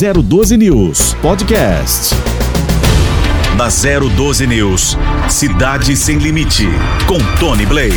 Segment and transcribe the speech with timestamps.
[0.00, 2.29] 012 News Podcast
[3.60, 4.96] da 012 News.
[5.28, 6.66] Cidade Sem Limite,
[7.06, 7.94] com Tony Blade.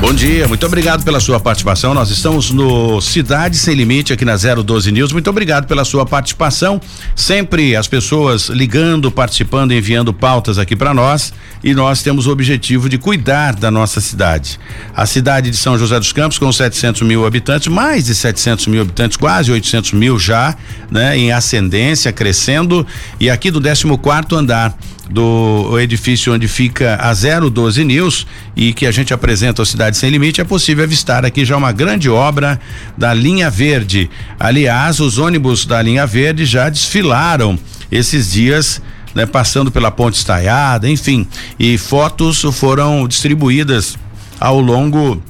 [0.00, 1.94] Bom dia, muito obrigado pela sua participação.
[1.94, 5.12] Nós estamos no Cidade Sem Limite aqui na 012 News.
[5.12, 6.80] Muito obrigado pela sua participação.
[7.14, 11.32] Sempre as pessoas ligando, participando, enviando pautas aqui para nós.
[11.62, 14.58] E nós temos o objetivo de cuidar da nossa cidade.
[14.94, 18.82] A cidade de São José dos Campos, com 700 mil habitantes, mais de 700 mil
[18.82, 20.54] habitantes, quase 800 mil já,
[20.90, 22.84] né, em ascendência, crescendo.
[23.20, 24.76] E aqui do 14 quarto andar
[25.10, 30.10] do edifício onde fica a 012 News e que a gente apresenta a Cidade Sem
[30.10, 32.60] Limite, é possível avistar aqui já uma grande obra
[32.96, 34.10] da linha verde.
[34.38, 37.58] Aliás, os ônibus da linha verde já desfilaram
[37.90, 38.82] esses dias.
[39.14, 41.26] Né, passando pela ponte estaiada, enfim,
[41.58, 43.96] e fotos foram distribuídas
[44.38, 45.22] ao longo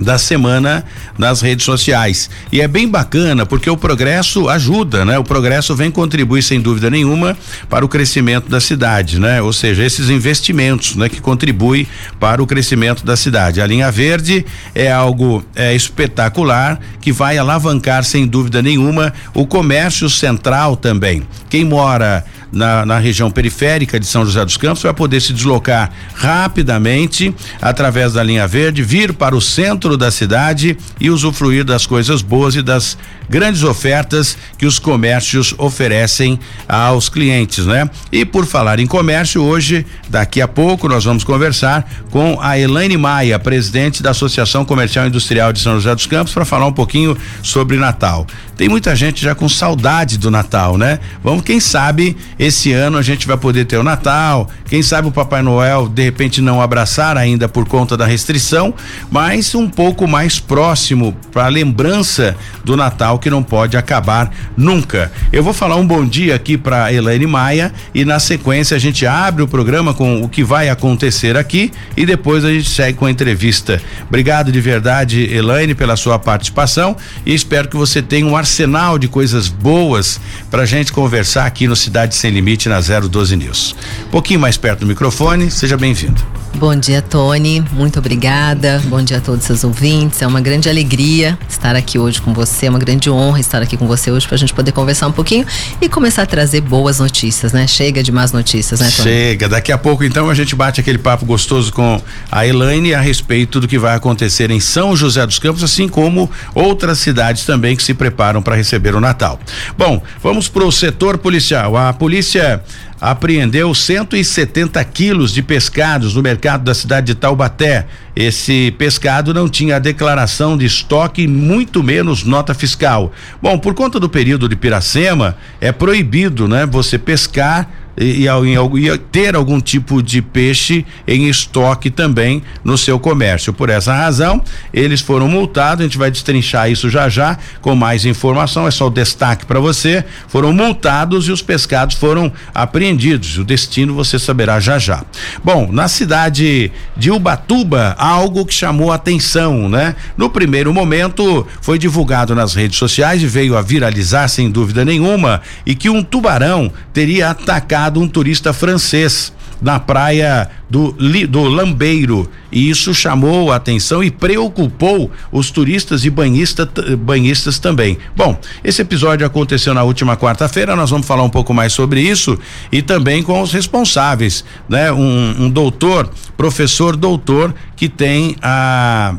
[0.00, 0.84] da semana
[1.16, 2.30] nas redes sociais.
[2.52, 5.18] E é bem bacana porque o progresso ajuda, né?
[5.18, 7.36] O progresso vem contribuir sem dúvida nenhuma
[7.68, 9.42] para o crescimento da cidade, né?
[9.42, 11.08] Ou seja, esses investimentos, né?
[11.08, 11.86] Que contribuem
[12.20, 13.60] para o crescimento da cidade.
[13.60, 20.08] A linha verde é algo é, espetacular que vai alavancar sem dúvida nenhuma o comércio
[20.08, 21.22] central também.
[21.48, 25.90] Quem mora na, na região periférica de São José dos Campos vai poder se deslocar
[26.14, 32.22] rapidamente através da linha verde, vir para o centro da cidade e usufruir das coisas
[32.22, 37.88] boas e das grandes ofertas que os comércios oferecem aos clientes, né?
[38.10, 42.96] E por falar em comércio, hoje, daqui a pouco, nós vamos conversar com a Elaine
[42.96, 47.16] Maia, presidente da Associação Comercial Industrial de São José dos Campos, para falar um pouquinho
[47.42, 48.26] sobre Natal.
[48.56, 50.98] Tem muita gente já com saudade do Natal, né?
[51.22, 54.48] Vamos, quem sabe, esse ano a gente vai poder ter o Natal.
[54.68, 58.74] Quem sabe o Papai Noel de repente não abraçar ainda por conta da restrição,
[59.10, 65.10] mas um pouco mais próximo para a lembrança do Natal que não pode acabar nunca.
[65.32, 69.04] Eu vou falar um bom dia aqui para Elaine Maia e na sequência a gente
[69.04, 73.06] abre o programa com o que vai acontecer aqui e depois a gente segue com
[73.06, 73.82] a entrevista.
[74.06, 76.96] Obrigado de verdade, Elaine, pela sua participação
[77.26, 81.74] e espero que você tenha um arsenal de coisas boas para gente conversar aqui no
[81.74, 83.74] Cidade Sem sem Limite na 012 News.
[84.06, 86.20] Um pouquinho mais perto do microfone, seja bem-vindo.
[86.56, 87.64] Bom dia, Tony.
[87.72, 88.82] Muito obrigada.
[88.86, 90.20] Bom dia a todos os seus ouvintes.
[90.20, 92.66] É uma grande alegria estar aqui hoje com você.
[92.66, 95.12] É uma grande honra estar aqui com você hoje para a gente poder conversar um
[95.12, 95.46] pouquinho
[95.80, 97.66] e começar a trazer boas notícias, né?
[97.66, 99.08] Chega de más notícias, né, Tony?
[99.08, 99.48] Chega.
[99.48, 103.60] Daqui a pouco, então, a gente bate aquele papo gostoso com a Elaine a respeito
[103.60, 107.82] do que vai acontecer em São José dos Campos, assim como outras cidades também que
[107.82, 109.38] se preparam para receber o Natal.
[109.76, 111.76] Bom, vamos para o setor policial.
[111.76, 112.62] A polícia
[113.00, 117.86] apreendeu 170 quilos de pescados no mercado da cidade de Taubaté.
[118.14, 123.12] Esse pescado não tinha declaração de estoque, muito menos nota fiscal.
[123.40, 128.98] Bom, por conta do período de Piracema, é proibido, né, você pescar e, e, e,
[129.10, 133.52] ter algum tipo de peixe em estoque também no seu comércio.
[133.52, 134.42] Por essa razão,
[134.72, 135.80] eles foram multados.
[135.80, 138.66] A gente vai destrinchar isso já já com mais informação.
[138.66, 140.04] É só o destaque para você.
[140.28, 143.38] Foram multados e os pescados foram apreendidos.
[143.38, 145.04] O destino você saberá já já.
[145.42, 149.96] Bom, na cidade de Ubatuba, algo que chamou a atenção, né?
[150.16, 155.40] No primeiro momento, foi divulgado nas redes sociais e veio a viralizar sem dúvida nenhuma
[155.66, 160.94] e que um tubarão teria atacado um turista francês na praia do,
[161.28, 162.30] do Lambeiro.
[162.50, 166.68] E isso chamou a atenção e preocupou os turistas e banhista,
[166.98, 167.98] banhistas também.
[168.16, 172.38] Bom, esse episódio aconteceu na última quarta-feira, nós vamos falar um pouco mais sobre isso
[172.72, 174.92] e também com os responsáveis, né?
[174.92, 179.16] Um, um doutor, professor doutor, que tem a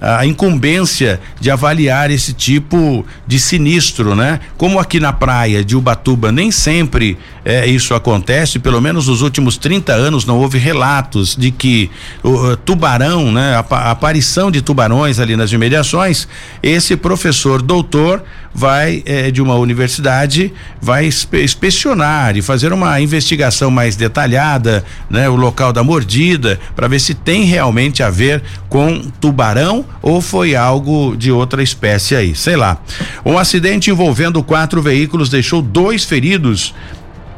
[0.00, 4.40] a incumbência de avaliar esse tipo de sinistro, né?
[4.56, 9.56] Como aqui na praia de Ubatuba nem sempre é, isso acontece, pelo menos nos últimos
[9.56, 11.90] 30 anos não houve relatos de que
[12.22, 13.56] o tubarão, né?
[13.56, 16.26] A, a aparição de tubarões ali nas imediações,
[16.62, 18.22] esse professor doutor
[18.54, 25.36] vai é, de uma universidade vai inspecionar e fazer uma investigação mais detalhada, né, o
[25.36, 31.16] local da mordida para ver se tem realmente a ver com tubarão ou foi algo
[31.16, 32.80] de outra espécie aí, sei lá.
[33.26, 36.72] Um acidente envolvendo quatro veículos deixou dois feridos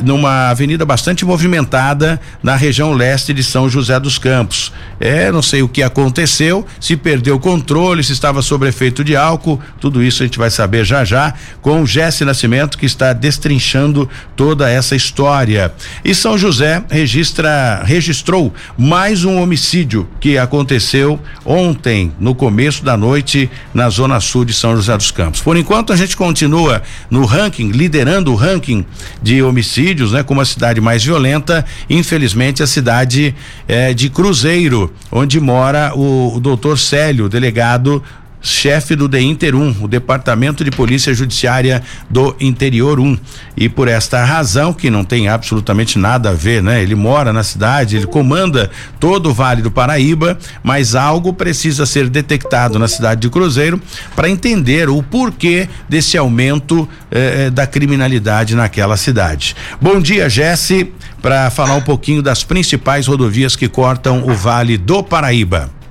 [0.02, 4.72] numa avenida bastante movimentada na região leste de São José dos Campos.
[5.00, 9.16] É, não sei o que aconteceu, se perdeu o controle, se estava sob efeito de
[9.16, 13.12] álcool, tudo isso a gente vai saber já já com o Jesse Nascimento que está
[13.12, 15.72] destrinchando toda essa história.
[16.04, 23.50] E São José registra registrou mais um homicídio que aconteceu ontem no começo da noite
[23.74, 25.40] na zona sul de São José dos Campos.
[25.40, 28.84] Por enquanto a gente continua no ranking, liderando o ranking
[29.22, 30.22] de homicídios, né?
[30.22, 33.34] Como a cidade mais violenta, infelizmente a cidade
[33.68, 38.02] é, de Cruzeiro, onde mora o, o doutor Célio, delegado
[38.42, 43.16] chefe do DEINTER 1, o Departamento de Polícia Judiciária do Interior 1.
[43.56, 46.82] E por esta razão, que não tem absolutamente nada a ver, né?
[46.82, 52.08] Ele mora na cidade, ele comanda todo o Vale do Paraíba, mas algo precisa ser
[52.08, 53.80] detectado na cidade de Cruzeiro
[54.16, 59.54] para entender o porquê desse aumento eh, da criminalidade naquela cidade.
[59.80, 65.02] Bom dia, Jesse, para falar um pouquinho das principais rodovias que cortam o Vale do
[65.02, 65.81] Paraíba.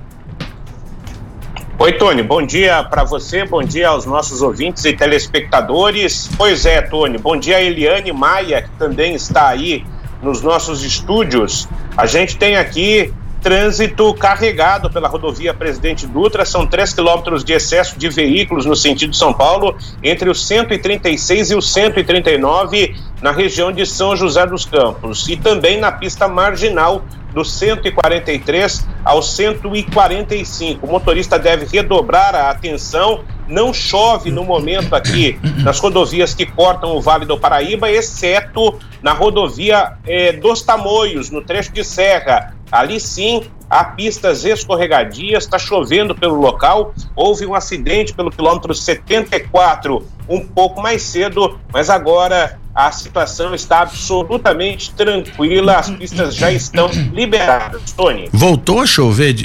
[1.82, 6.30] Oi, Tony, bom dia para você, bom dia aos nossos ouvintes e telespectadores.
[6.38, 9.84] Pois é, Tony, bom dia a Eliane Maia, que também está aí
[10.22, 11.68] nos nossos estúdios.
[11.96, 13.12] A gente tem aqui
[13.42, 19.16] trânsito carregado pela rodovia Presidente Dutra, são 3 quilômetros de excesso de veículos no sentido
[19.16, 25.28] São Paulo, entre os 136 e os 139 na região de São José dos Campos,
[25.28, 30.86] e também na pista marginal do 143 ao 145.
[30.86, 33.24] O motorista deve redobrar a atenção.
[33.48, 39.12] Não chove no momento aqui nas rodovias que cortam o Vale do Paraíba, exceto na
[39.12, 42.54] rodovia eh, dos Tamoios, no trecho de serra.
[42.70, 46.94] Ali sim há pistas escorregadias, está chovendo pelo local.
[47.16, 53.80] Houve um acidente pelo quilômetro 74 um pouco mais cedo, mas agora a situação está
[53.80, 57.92] absolutamente tranquila, as pistas já estão liberadas.
[57.92, 58.28] Tony.
[58.32, 59.36] Voltou a chover?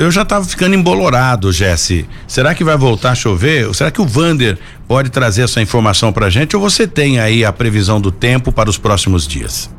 [0.00, 2.04] Eu já estava ficando embolorado, Jesse.
[2.26, 3.72] Será que vai voltar a chover?
[3.74, 4.58] Será que o Vander
[4.88, 8.68] pode trazer essa informação para gente ou você tem aí a previsão do tempo para
[8.68, 9.70] os próximos dias?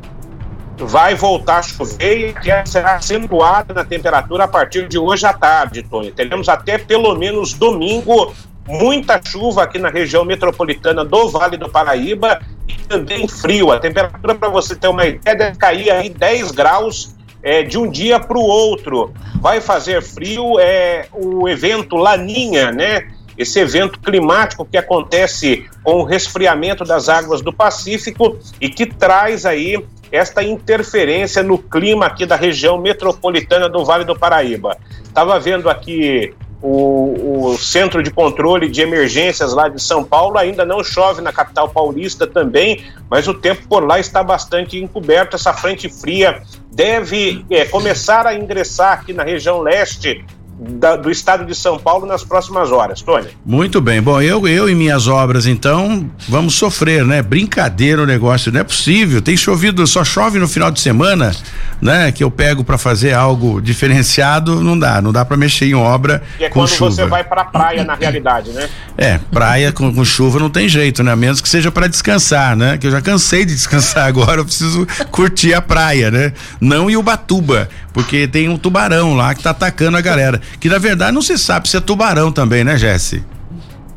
[0.86, 5.82] Vai voltar a chover e será acentuada na temperatura a partir de hoje à tarde,
[5.82, 6.12] Tony.
[6.12, 8.32] Teremos até pelo menos domingo
[8.66, 13.72] muita chuva aqui na região metropolitana do Vale do Paraíba e também frio.
[13.72, 17.90] A temperatura, para você ter uma ideia, deve cair aí 10 graus é, de um
[17.90, 19.12] dia para o outro.
[19.40, 23.08] Vai fazer frio, é o evento Laninha, né?
[23.38, 29.46] Esse evento climático que acontece com o resfriamento das águas do Pacífico e que traz
[29.46, 34.76] aí esta interferência no clima aqui da região metropolitana do Vale do Paraíba.
[35.04, 40.64] Estava vendo aqui o, o, Centro de Controle de Emergências lá de São Paulo ainda
[40.64, 45.36] não chove na capital paulista também, mas o tempo por lá está bastante encoberto.
[45.36, 50.24] Essa frente fria deve é, começar a ingressar aqui na região leste
[50.58, 53.28] da, do estado de São Paulo nas próximas horas, Tony.
[53.44, 54.02] Muito bem.
[54.02, 57.22] Bom, eu, eu e minhas obras, então, vamos sofrer, né?
[57.22, 59.22] Brincadeira o negócio, não é possível.
[59.22, 61.34] Tem chovido, só chove no final de semana,
[61.80, 62.10] né?
[62.10, 66.22] Que eu pego para fazer algo diferenciado, não dá, não dá para mexer em obra
[66.40, 66.90] e é com quando chuva.
[66.90, 68.68] você vai para praia, na realidade, né?
[68.96, 71.12] É, praia com, com chuva não tem jeito, né?
[71.12, 72.76] A menos que seja para descansar, né?
[72.78, 76.32] Que eu já cansei de descansar agora, eu preciso curtir a praia, né?
[76.60, 80.78] Não em Ubatuba, porque tem um tubarão lá que tá atacando a galera que na
[80.78, 83.24] verdade não se sabe se é tubarão também, né, Jesse?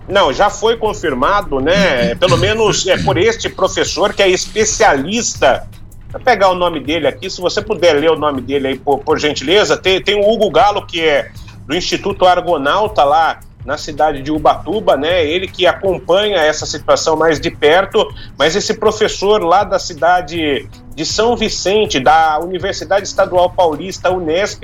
[0.07, 2.15] Não, já foi confirmado, né?
[2.19, 5.67] Pelo menos é por este professor que é especialista.
[6.11, 8.99] Vou pegar o nome dele aqui, se você puder ler o nome dele aí, por,
[8.99, 9.77] por gentileza.
[9.77, 11.31] Tem, tem o Hugo Galo, que é
[11.65, 15.25] do Instituto Argonauta lá na cidade de Ubatuba, né?
[15.25, 18.05] Ele que acompanha essa situação mais de perto,
[18.37, 24.63] mas esse professor lá da cidade de São Vicente, da Universidade Estadual Paulista, Unesp,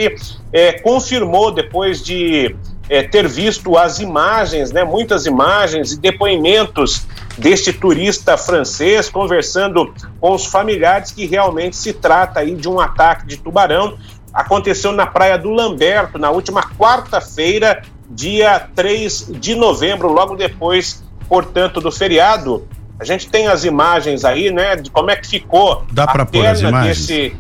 [0.52, 2.56] é, confirmou depois de
[2.90, 7.06] é, ter visto as imagens, né, muitas imagens e depoimentos
[7.38, 13.28] deste turista francês conversando com os familiares que realmente se trata aí de um ataque
[13.28, 13.98] de tubarão.
[14.34, 21.82] Aconteceu na praia do Lamberto na última quarta-feira, dia 3 de novembro, logo depois, portanto,
[21.82, 22.68] do feriado.
[23.00, 26.82] A gente tem as imagens aí, né, de como é que ficou Dá a perna
[26.82, 27.36] desse,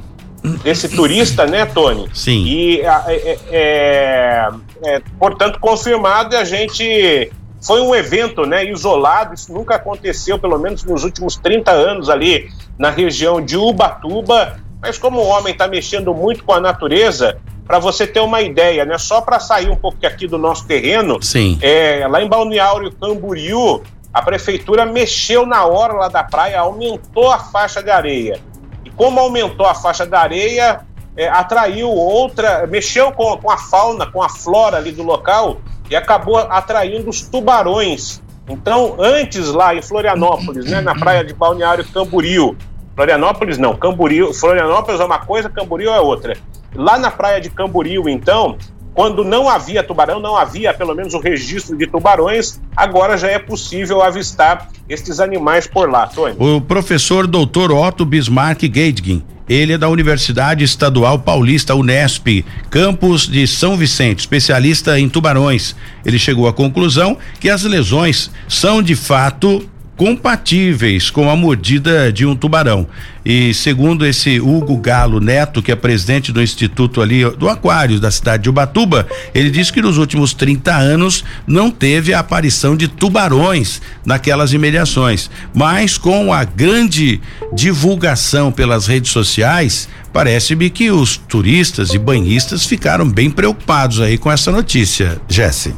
[0.63, 2.07] desse turista, né, Tony?
[2.13, 2.45] Sim.
[2.45, 4.49] E, é, é,
[4.83, 10.83] é, portanto, confirmado, a gente foi um evento, né, isolado, isso nunca aconteceu, pelo menos
[10.83, 16.13] nos últimos 30 anos ali na região de Ubatuba, mas como o homem está mexendo
[16.13, 18.97] muito com a natureza, para você ter uma ideia, né?
[18.97, 21.59] Só para sair um pouco aqui do nosso terreno, Sim.
[21.61, 23.81] É, lá em Balneário Camboriú,
[24.17, 28.41] a prefeitura mexeu na hora lá da praia, aumentou a faixa de areia.
[28.83, 30.81] E como aumentou a faixa da areia,
[31.15, 35.57] é, atraiu outra, mexeu com, com a fauna, com a flora ali do local
[35.87, 38.19] e acabou atraindo os tubarões.
[38.49, 42.57] Então, antes lá em Florianópolis, né, na praia de Balneário Camboriú,
[42.95, 46.35] Florianópolis não, Camboriú, Florianópolis é uma coisa, Camboriú é outra.
[46.73, 48.57] Lá na praia de Camboriú, então,
[48.97, 53.37] quando não havia tubarão, não havia pelo menos o registro de tubarões, agora já é
[53.37, 56.35] possível avistar estes animais por lá, Tony.
[56.39, 63.45] O professor doutor Otto Bismarck Geidgin, ele é da Universidade Estadual Paulista Unesp, campus de
[63.45, 65.75] São Vicente, especialista em tubarões.
[66.03, 69.63] Ele chegou à conclusão que as lesões são de fato
[69.97, 72.87] compatíveis com a mordida de um tubarão.
[73.29, 78.09] E segundo esse Hugo Galo Neto, que é presidente do Instituto ali do Aquário da
[78.09, 79.05] cidade de Ubatuba,
[79.35, 85.29] ele disse que nos últimos 30 anos não teve a aparição de tubarões naquelas imediações,
[85.53, 87.19] mas com a grande
[87.53, 94.31] divulgação pelas redes sociais, parece-me que os turistas e banhistas ficaram bem preocupados aí com
[94.31, 95.75] essa notícia, Jesse.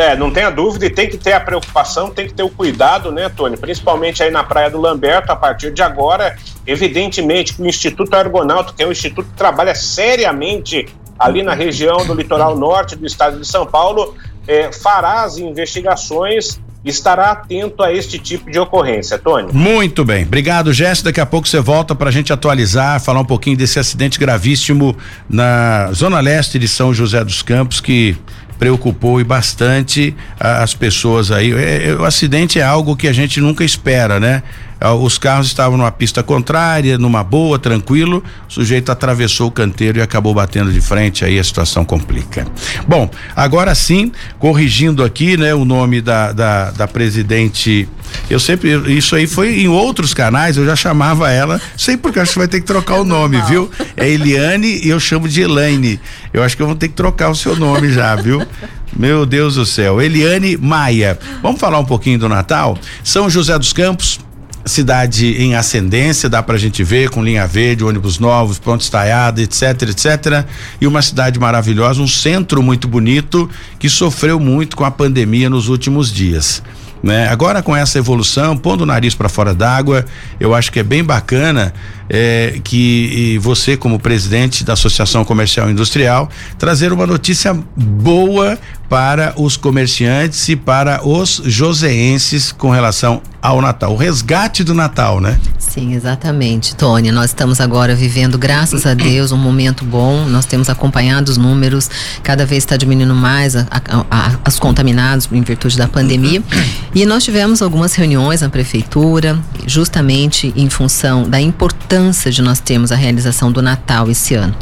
[0.00, 3.12] É, não tenha dúvida e tem que ter a preocupação, tem que ter o cuidado,
[3.12, 3.54] né, Tony?
[3.54, 8.72] Principalmente aí na Praia do Lamberto, a partir de agora, evidentemente que o Instituto Argonauta,
[8.72, 10.88] que é um instituto que trabalha seriamente
[11.18, 14.16] ali na região do litoral norte do estado de São Paulo,
[14.48, 19.52] é, fará as investigações estará atento a este tipo de ocorrência, Tony.
[19.52, 21.10] Muito bem, obrigado, Jéssica.
[21.10, 24.96] Daqui a pouco você volta para a gente atualizar, falar um pouquinho desse acidente gravíssimo
[25.28, 28.16] na zona leste de São José dos Campos que
[28.60, 31.50] preocupou e bastante as pessoas aí.
[31.54, 34.42] É, é, o acidente é algo que a gente nunca espera, né?
[34.80, 38.24] Ah, os carros estavam numa pista contrária, numa boa, tranquilo.
[38.48, 42.46] O sujeito atravessou o canteiro e acabou batendo de frente, aí a situação complica.
[42.88, 47.86] Bom, agora sim, corrigindo aqui, né, o nome da, da, da presidente.
[48.28, 52.32] Eu sempre, isso aí foi em outros canais, eu já chamava ela, sei porque acho
[52.32, 53.70] que vai ter que trocar o nome, viu?
[53.96, 56.00] É Eliane e eu chamo de Elaine.
[56.32, 58.42] Eu acho que eu vou ter que trocar o seu nome já, viu?
[58.96, 60.00] Meu Deus do céu.
[60.00, 61.18] Eliane Maia.
[61.42, 62.76] Vamos falar um pouquinho do Natal?
[63.04, 64.18] São José dos Campos,
[64.64, 69.82] cidade em ascendência, dá pra gente ver, com linha verde, ônibus novos, pronto estaiada, etc,
[69.82, 70.44] etc.
[70.80, 73.48] E uma cidade maravilhosa, um centro muito bonito
[73.78, 76.62] que sofreu muito com a pandemia nos últimos dias.
[77.02, 77.28] Né?
[77.28, 80.04] Agora com essa evolução, pondo o nariz para fora d'água,
[80.38, 81.72] eu acho que é bem bacana
[82.12, 89.56] é, que você, como presidente da Associação Comercial Industrial, trazer uma notícia boa para os
[89.56, 95.38] comerciantes e para os joseenses com relação ao Natal, o resgate do Natal, né?
[95.56, 97.12] Sim, exatamente, Tônia.
[97.12, 100.26] Nós estamos agora vivendo, graças a Deus, um momento bom.
[100.26, 101.88] Nós temos acompanhado os números,
[102.22, 106.42] cada vez está diminuindo mais a, a, a, as contaminados em virtude da pandemia.
[106.92, 111.99] E nós tivemos algumas reuniões na prefeitura, justamente em função da importância
[112.30, 114.54] de nós termos a realização do Natal esse ano.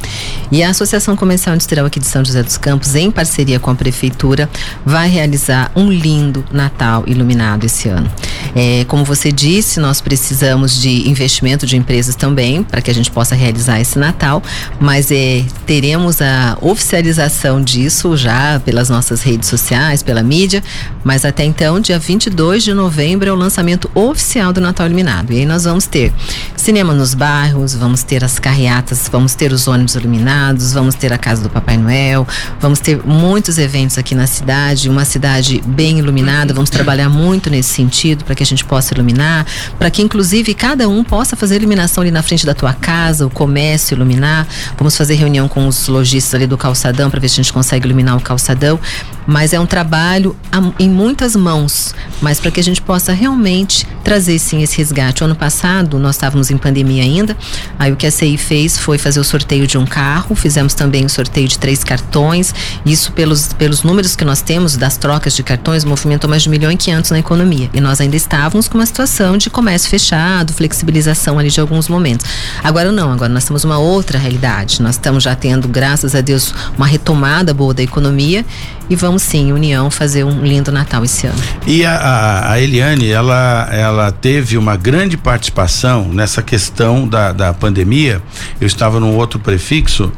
[0.51, 3.75] E a Associação Comercial Industrial aqui de São José dos Campos, em parceria com a
[3.75, 4.49] prefeitura,
[4.85, 8.11] vai realizar um lindo Natal iluminado esse ano.
[8.55, 13.11] É, como você disse, nós precisamos de investimento de empresas também para que a gente
[13.11, 14.43] possa realizar esse Natal,
[14.81, 20.63] mas é, teremos a oficialização disso já pelas nossas redes sociais, pela mídia,
[21.05, 25.33] mas até então, dia 22 de novembro é o lançamento oficial do Natal Iluminado.
[25.33, 26.13] E aí nós vamos ter
[26.57, 31.19] cinema nos bairros, vamos ter as carreatas, vamos ter os ônibus iluminados, vamos ter a
[31.19, 32.27] casa do Papai Noel,
[32.59, 37.69] vamos ter muitos eventos aqui na cidade, uma cidade bem iluminada, vamos trabalhar muito nesse
[37.69, 39.45] sentido para que a gente possa iluminar,
[39.79, 43.31] para que inclusive cada um possa fazer iluminação ali na frente da tua casa, o
[43.31, 44.47] comércio iluminar.
[44.79, 47.87] Vamos fazer reunião com os lojistas ali do calçadão para ver se a gente consegue
[47.87, 48.81] iluminar o calçadão.
[49.29, 50.35] Mas é um trabalho
[50.79, 55.23] em muitas mãos, mas para que a gente possa realmente trazer sim esse resgate.
[55.23, 57.37] O ano passado nós estávamos em pandemia ainda,
[57.79, 61.05] aí o que a CI fez foi fazer o sorteio de um carro, fizemos também
[61.05, 62.55] o sorteio de três cartões.
[62.87, 66.53] Isso pelos, pelos números que nós temos das trocas de cartões movimentou mais de 1
[66.53, 67.69] milhão e 500 na economia.
[67.75, 72.25] E nós ainda estávamos com uma situação de comércio fechado, flexibilização ali de alguns momentos.
[72.65, 74.81] Agora não, agora nós temos uma outra realidade.
[74.81, 78.43] Nós estamos já tendo, graças a Deus, uma retomada boa da economia
[78.91, 81.39] e vamos sim, União, fazer um lindo Natal esse ano.
[81.67, 88.23] E a, a, Eliane, ela, ela teve uma grande participação nessa questão da, da pandemia.
[88.61, 90.11] Eu estava num outro prefixo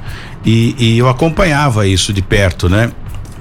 [0.44, 2.90] e, e eu acompanhava isso de perto, né?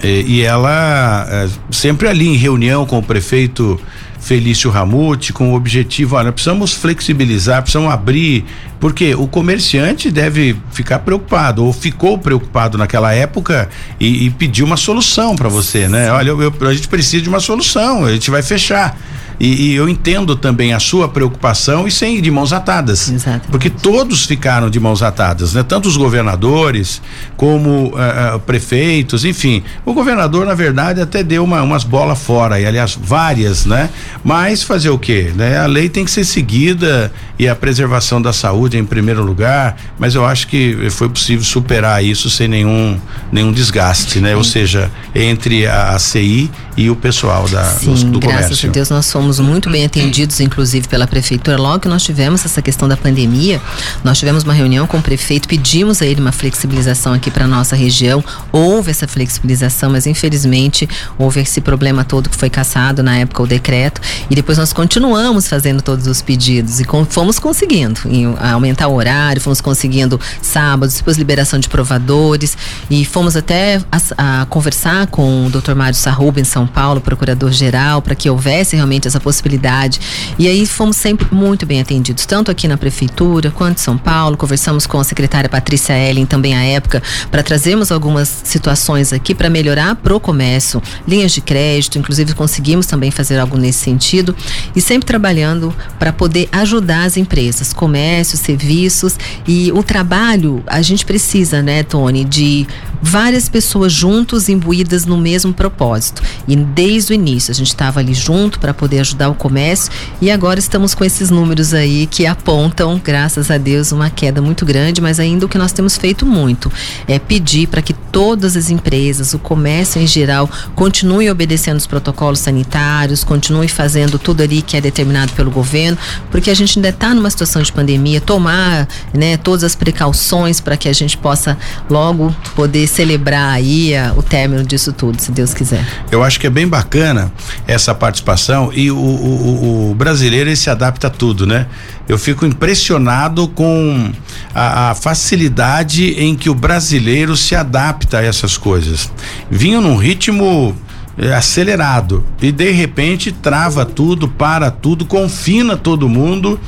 [0.03, 3.79] E, e ela é, sempre ali em reunião com o prefeito
[4.19, 8.45] Felício Ramute com o objetivo, olha, precisamos flexibilizar, precisamos abrir,
[8.79, 14.77] porque o comerciante deve ficar preocupado, ou ficou preocupado naquela época e, e pediu uma
[14.77, 16.11] solução para você, né?
[16.11, 18.97] Olha, eu, eu, a gente precisa de uma solução, a gente vai fechar.
[19.39, 23.09] E, e, eu entendo também a sua preocupação e sem ir de mãos atadas.
[23.09, 23.47] Exato.
[23.49, 25.63] Porque todos ficaram de mãos atadas, né?
[25.63, 27.01] Tanto os governadores
[27.37, 29.63] como uh, uh, prefeitos, enfim.
[29.85, 33.89] O governador, na verdade, até deu uma, umas bolas fora, e aliás, várias, né?
[34.23, 35.31] Mas fazer o quê?
[35.33, 35.57] Né?
[35.57, 40.15] A lei tem que ser seguida e a preservação da saúde em primeiro lugar, mas
[40.15, 42.99] eu acho que foi possível superar isso sem nenhum,
[43.31, 44.35] nenhum desgaste, né?
[44.35, 48.69] Ou seja, entre a, a CI e o pessoal da, Sim, do, do graças comércio.
[48.69, 51.57] a Deus nós fomos muito bem atendidos, inclusive pela prefeitura.
[51.57, 53.61] Logo que nós tivemos essa questão da pandemia,
[54.01, 57.75] nós tivemos uma reunião com o prefeito, pedimos a ele uma flexibilização aqui para nossa
[57.75, 58.23] região.
[58.49, 63.47] Houve essa flexibilização, mas infelizmente houve esse problema todo que foi cassado na época o
[63.47, 67.99] decreto e depois nós continuamos fazendo todos os pedidos e com, fomos conseguindo
[68.39, 72.57] aumentar o horário, fomos conseguindo sábados, depois liberação de provadores
[72.89, 75.75] e fomos até a, a conversar com o Dr.
[75.75, 79.99] Mário Sarruba em São Paulo, procurador-geral, para que houvesse realmente essa possibilidade.
[80.37, 84.37] E aí fomos sempre muito bem atendidos, tanto aqui na prefeitura quanto em São Paulo.
[84.37, 89.49] Conversamos com a secretária Patrícia Ellen também à época para trazermos algumas situações aqui para
[89.49, 94.35] melhorar pro comércio, linhas de crédito, inclusive conseguimos também fazer algo nesse sentido
[94.75, 101.05] e sempre trabalhando para poder ajudar as empresas, comércio, serviços e o trabalho, a gente
[101.05, 102.67] precisa, né, Tony, de
[103.01, 106.21] várias pessoas juntos imbuídas no mesmo propósito.
[106.47, 109.91] E desde o início a gente estava ali junto para poder ajudar o comércio
[110.21, 114.65] e agora estamos com esses números aí que apontam, graças a Deus, uma queda muito
[114.65, 116.71] grande, mas ainda o que nós temos feito muito
[117.07, 122.39] é pedir para que todas as empresas, o comércio em geral, continuem obedecendo os protocolos
[122.39, 125.97] sanitários, continuem fazendo tudo ali que é determinado pelo governo,
[126.31, 130.75] porque a gente ainda está numa situação de pandemia, tomar né, todas as precauções para
[130.75, 131.57] que a gente possa
[131.89, 135.85] logo poder celebrar aí a, o término disso tudo, se Deus quiser.
[136.11, 137.31] Eu acho que é bem bacana
[137.67, 141.67] essa participação e o, o, o brasileiro ele se adapta a tudo, né?
[142.07, 144.11] Eu fico impressionado com
[144.53, 149.11] a, a, facilidade em que o brasileiro se adapta a essas coisas.
[149.49, 150.75] Vinha num ritmo
[151.17, 156.59] é, acelerado e de repente trava tudo, para tudo, confina todo mundo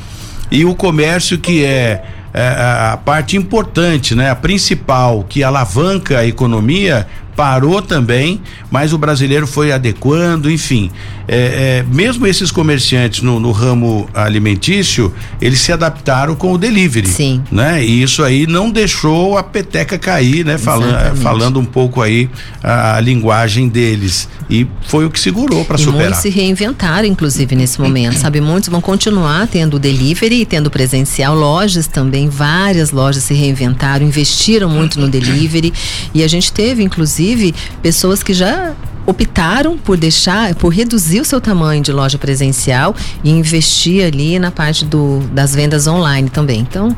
[0.51, 2.48] e o comércio que é é,
[2.94, 4.30] a parte importante, né?
[4.30, 10.92] A principal que alavanca a economia parou também, mas o brasileiro foi adequando, enfim.
[11.28, 17.08] É, é, mesmo esses comerciantes no, no, ramo alimentício, eles se adaptaram com o delivery.
[17.08, 17.42] Sim.
[17.52, 17.84] Né?
[17.84, 20.58] E isso aí não deixou a peteca cair, né?
[20.58, 22.30] Falando, falando um pouco aí
[22.62, 24.28] a, a, linguagem deles.
[24.52, 26.02] E foi o que segurou para superar.
[26.02, 28.42] Muitos se reinventaram, inclusive, nesse momento, sabe?
[28.42, 31.34] Muitos vão continuar tendo delivery e tendo presencial.
[31.34, 35.72] Lojas também, várias lojas se reinventaram, investiram muito no delivery.
[36.14, 41.42] E a gente teve, inclusive, pessoas que já optaram por deixar, por reduzir o seu
[41.42, 46.60] tamanho de loja presencial e investir ali na parte do, das vendas online também.
[46.60, 46.96] Então,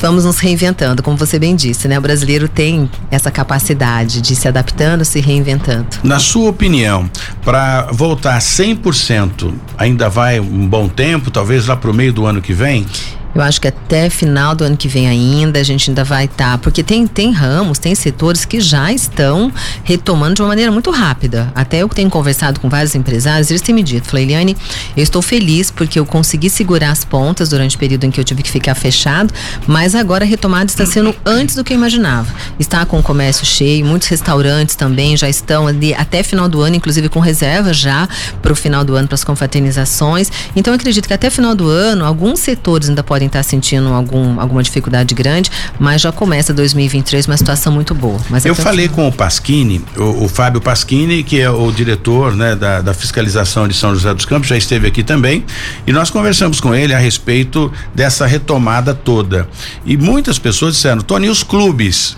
[0.00, 1.98] vamos nos reinventando, como você bem disse, né?
[1.98, 5.86] O brasileiro tem essa capacidade de se adaptando, se reinventando.
[6.02, 7.10] Na sua opinião,
[7.44, 12.40] para voltar 100%, ainda vai um bom tempo, talvez lá para o meio do ano
[12.40, 12.86] que vem?
[13.38, 16.52] Eu acho que até final do ano que vem ainda a gente ainda vai estar,
[16.52, 19.52] tá, porque tem tem ramos, tem setores que já estão
[19.84, 21.52] retomando de uma maneira muito rápida.
[21.54, 24.56] Até eu tenho conversado com vários empresários, eles têm me dito, falei, Eliane,
[24.96, 28.24] eu estou feliz porque eu consegui segurar as pontas durante o período em que eu
[28.24, 29.32] tive que ficar fechado,
[29.68, 32.34] mas agora a retomada está sendo antes do que eu imaginava.
[32.58, 36.74] Está com o comércio cheio, muitos restaurantes também já estão ali até final do ano,
[36.74, 38.08] inclusive com reserva já
[38.42, 40.28] para o final do ano para as confraternizações.
[40.56, 44.40] Então eu acredito que até final do ano alguns setores ainda podem estar sentindo algum,
[44.40, 48.18] alguma dificuldade grande, mas já começa 2023 uma situação muito boa.
[48.28, 52.54] Mas Eu falei com o Pasquini, o, o, Fábio Pasquini, que é o diretor né,
[52.54, 55.44] da, da fiscalização de São José dos Campos, já esteve aqui também,
[55.86, 59.48] e nós conversamos com ele a respeito dessa retomada toda.
[59.84, 62.16] E muitas pessoas disseram, Tony, os clubes,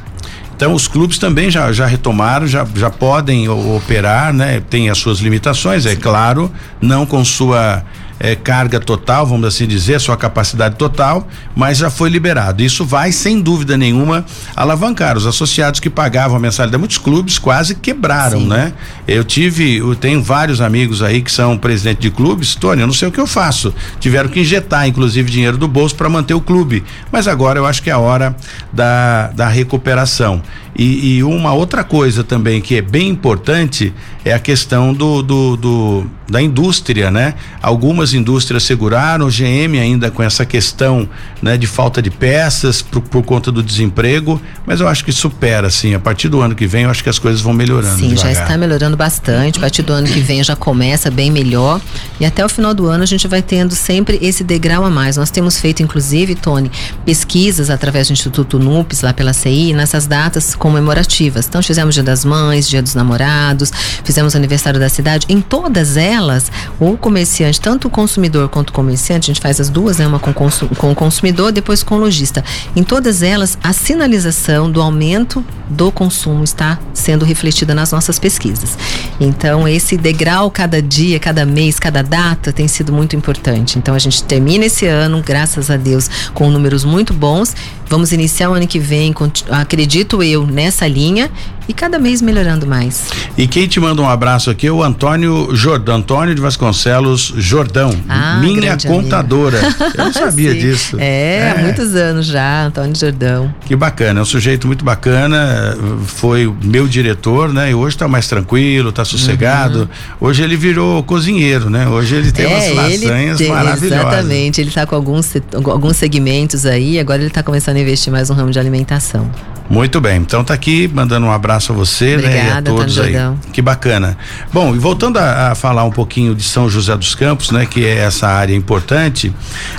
[0.60, 4.60] então os clubes também já, já retomaram, já, já podem operar, né?
[4.68, 7.82] Tem as suas limitações, é claro, não com sua
[8.20, 12.62] é, carga total, vamos assim dizer, sua capacidade total, mas já foi liberado.
[12.62, 15.16] Isso vai, sem dúvida nenhuma, alavancar.
[15.16, 18.48] Os associados que pagavam a mensalidade, muitos clubes quase quebraram, Sim.
[18.48, 18.74] né?
[19.08, 22.94] Eu tive, eu tenho vários amigos aí que são presidente de clubes, Tony, eu não
[22.94, 23.74] sei o que eu faço.
[23.98, 26.84] Tiveram que injetar, inclusive, dinheiro do bolso para manter o clube.
[27.10, 28.36] Mas agora eu acho que é a hora
[28.70, 30.42] da, da recuperação.
[30.76, 33.92] E, e, uma outra coisa também que é bem importante
[34.24, 37.34] é a questão do, do, do da indústria, né?
[37.60, 41.08] Algumas indústrias seguraram, o GM ainda com essa questão,
[41.42, 45.66] né, de falta de peças por, por conta do desemprego, mas eu acho que supera,
[45.66, 47.96] assim, a partir do ano que vem eu acho que as coisas vão melhorando.
[47.96, 48.34] Sim, devagar.
[48.34, 51.80] já está melhorando bastante, a partir do ano que vem já começa bem melhor
[52.20, 55.16] e até o final do ano a gente vai tendo sempre esse degrau a mais.
[55.16, 56.70] Nós temos feito, inclusive, Tony,
[57.04, 61.46] pesquisas através do Instituto NUPES, lá pela CI, nessas datas comemorativas.
[61.48, 63.72] Então, fizemos Dia das Mães, Dia dos Namorados,
[64.04, 65.26] fizemos aniversário da cidade.
[65.28, 69.70] Em todas elas, o comerciante, tanto o consumidor quanto o comerciante, a gente faz as
[69.70, 70.06] duas, né?
[70.06, 72.44] Uma com, com o consumidor, depois com o lojista.
[72.76, 78.76] Em todas elas, a sinalização do aumento do consumo está sendo refletida nas nossas pesquisas.
[79.18, 83.78] Então, esse degrau cada dia, cada mês, cada data tem sido muito importante.
[83.78, 87.54] Então, a gente termina esse ano, graças a Deus, com números muito bons.
[87.90, 89.12] Vamos iniciar o ano que vem,
[89.50, 91.28] acredito eu, nessa linha
[91.70, 93.04] e cada mês melhorando mais.
[93.38, 97.94] E quem te manda um abraço aqui é o Antônio Jordão, Antônio de Vasconcelos Jordão,
[98.08, 99.60] ah, minha contadora.
[99.60, 99.76] Amigo.
[99.96, 100.96] Eu não sabia disso.
[100.98, 103.54] É, é, há muitos anos já, Antônio Jordão.
[103.64, 107.70] Que bacana, é um sujeito muito bacana, foi meu diretor, né?
[107.70, 109.82] E hoje está mais tranquilo, está sossegado.
[109.82, 110.28] Uhum.
[110.28, 111.86] Hoje ele virou cozinheiro, né?
[111.86, 114.06] Hoje ele tem é, umas lasanhas tem, maravilhosas.
[114.06, 118.28] Exatamente, ele está com alguns, alguns segmentos aí, agora ele está começando a investir mais
[118.28, 119.30] no ramo de alimentação.
[119.70, 122.48] Muito bem, então tá aqui mandando um abraço a você, Obrigada, né?
[122.48, 123.14] E a todos aí.
[123.52, 124.18] Que bacana.
[124.52, 127.64] Bom, e voltando a, a, falar um pouquinho de São José dos Campos, né?
[127.66, 129.32] Que é essa área importante,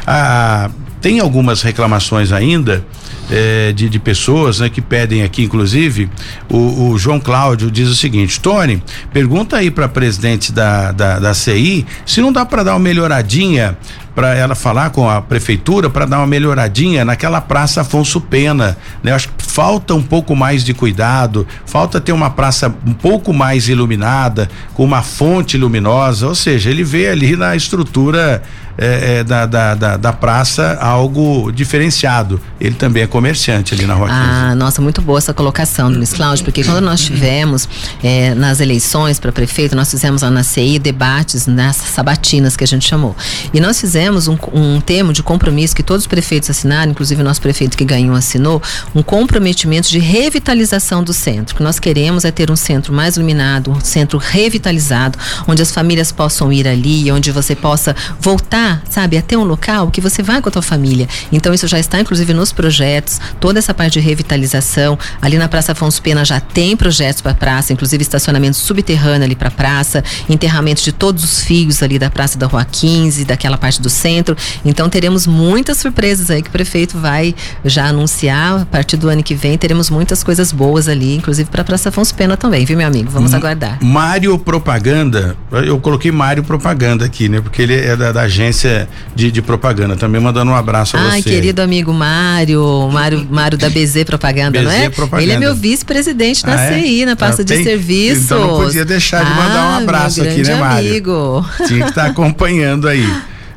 [0.07, 2.85] a, tem algumas reclamações ainda
[3.29, 6.09] é, de, de, pessoas né, que pedem aqui, inclusive,
[6.49, 11.33] o, o, João Cláudio diz o seguinte: Tony, pergunta aí para presidente da, da, da
[11.33, 13.77] CI se não dá para dar uma melhoradinha
[14.13, 19.13] para ela falar com a prefeitura para dar uma melhoradinha naquela praça Afonso Pena, né?
[19.13, 23.69] Acho que falta um pouco mais de cuidado, falta ter uma praça um pouco mais
[23.69, 28.41] iluminada, com uma fonte luminosa, ou seja, ele vê ali na estrutura
[28.77, 32.39] é, é, da, da, da, da, praça algo diferenciado.
[32.59, 36.43] Ele também é comerciante ali na Rua Ah, nossa, muito boa essa colocação Luiz Cláudio,
[36.43, 37.67] porque quando nós tivemos
[38.03, 42.67] é, nas eleições para prefeito, nós fizemos lá na CI debates nessas sabatinas que a
[42.67, 43.15] gente chamou.
[43.53, 47.25] E nós fizemos um, um termo de compromisso que todos os prefeitos assinaram, inclusive o
[47.25, 48.61] nosso prefeito que ganhou assinou,
[48.93, 51.53] um comprometimento de revitalização do centro.
[51.53, 55.71] O que nós queremos é ter um centro mais iluminado, um centro revitalizado, onde as
[55.71, 60.41] famílias possam ir ali, onde você possa voltar sabe, até um local que você vai
[60.41, 61.07] com a tua família.
[61.31, 62.90] Então isso já está inclusive nos projetos,
[63.39, 64.97] toda essa parte de revitalização.
[65.21, 69.49] Ali na Praça Afonso Pena já tem projetos para praça, inclusive estacionamento subterrâneo ali para
[69.49, 73.89] praça, enterramento de todos os fios ali da Praça da Rua 15, daquela parte do
[73.89, 74.35] centro.
[74.65, 79.23] Então teremos muitas surpresas aí que o prefeito vai já anunciar a partir do ano
[79.23, 79.57] que vem.
[79.57, 83.09] Teremos muitas coisas boas ali, inclusive para a Praça Afonso Pena também, viu, meu amigo?
[83.09, 83.77] Vamos M aguardar.
[83.83, 87.41] Mário Propaganda, eu coloquei Mário Propaganda aqui, né?
[87.41, 89.95] Porque ele é da, da agência agência de, de propaganda.
[89.95, 91.29] Também mandando um abraço a Ai, você.
[91.29, 94.89] Ai, querido amigo Mário, Mário, Mário da BZ Propaganda, BZ não é?
[94.89, 95.23] Propaganda.
[95.23, 96.81] Ele é meu vice-presidente da ah, é?
[96.81, 98.25] CI, na pasta ah, de serviços.
[98.25, 100.89] Então não podia deixar de mandar um ah, abraço aqui, né, Mário?
[100.89, 101.45] amigo.
[101.67, 103.05] Tinha que estar tá acompanhando aí.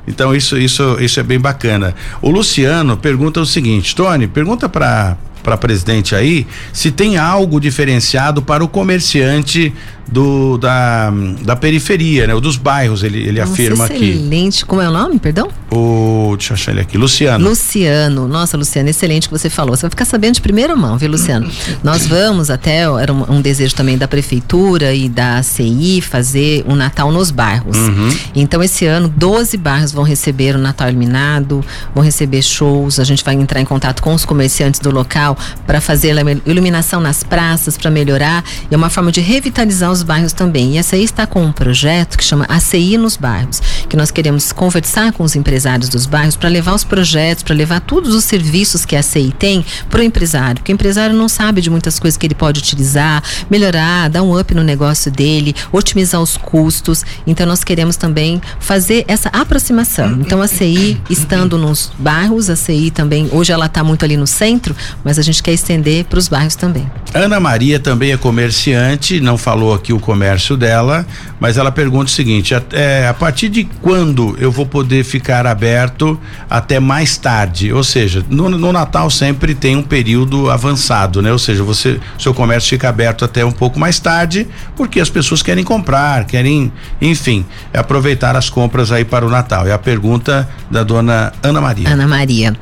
[0.07, 1.95] Então isso, isso, isso é bem bacana.
[2.21, 8.41] O Luciano pergunta o seguinte, Tony, pergunta para para presidente aí se tem algo diferenciado
[8.41, 9.75] para o comerciante
[10.07, 11.13] do da,
[11.43, 12.35] da periferia, né?
[12.35, 14.05] O dos bairros, ele, ele Nossa, afirma excelente.
[14.05, 14.19] aqui.
[14.19, 14.67] Excelente.
[14.67, 15.49] Como é o nome, perdão?
[15.71, 17.49] O, deixa eu achar ele aqui, Luciano.
[17.49, 18.29] Luciano.
[18.29, 19.77] Nossa, Luciano, excelente que você falou.
[19.77, 21.51] Você vai ficar sabendo de primeira mão, viu, Luciano?
[21.83, 26.75] Nós vamos até, era um, um, desejo também da prefeitura e da CI fazer um
[26.75, 27.77] Natal nos bairros.
[27.77, 28.09] Uhum.
[28.35, 31.65] Então, esse ano, 12 bairros vão receber o Natal iluminado,
[31.95, 35.37] vão receber shows, a gente vai entrar em contato com os comerciantes do local
[35.67, 36.15] para fazer
[36.47, 38.45] iluminação nas praças, para melhorar.
[38.71, 40.75] E é uma forma de revitalizar os bairros também.
[40.75, 44.53] E a CI está com um projeto que chama ACI nos bairros, que nós queremos
[44.53, 48.85] conversar com os empresários dos bairros para levar os projetos, para levar todos os serviços
[48.85, 52.19] que a CI tem para o empresário, porque o empresário não sabe de muitas coisas
[52.19, 57.05] que ele pode utilizar, melhorar, dar um up no negócio dele, otimizar os custos.
[57.27, 60.19] Então nós queremos também fazer essa aproximação.
[60.21, 64.27] Então a CI estando nos bairros, a CI também, hoje ela está muito ali no
[64.27, 66.91] centro, mas a gente quer estender para os bairros também.
[67.13, 71.07] Ana Maria também é comerciante, não falou aqui o comércio dela,
[71.39, 76.19] mas ela pergunta o seguinte: é, a partir de quando eu vou poder ficar aberto
[76.49, 77.71] até mais tarde?
[77.71, 81.31] Ou seja, no, no Natal sempre tem um período avançado, né?
[81.31, 85.43] Ou seja, você, seu comércio fica aberto até um pouco mais tarde, porque as pessoas
[85.43, 89.67] querem comprar, querem, enfim, aproveitar as compras aí para o Natal.
[89.67, 91.91] É a pergunta da dona Ana Maria.
[91.91, 92.57] Ana Maria.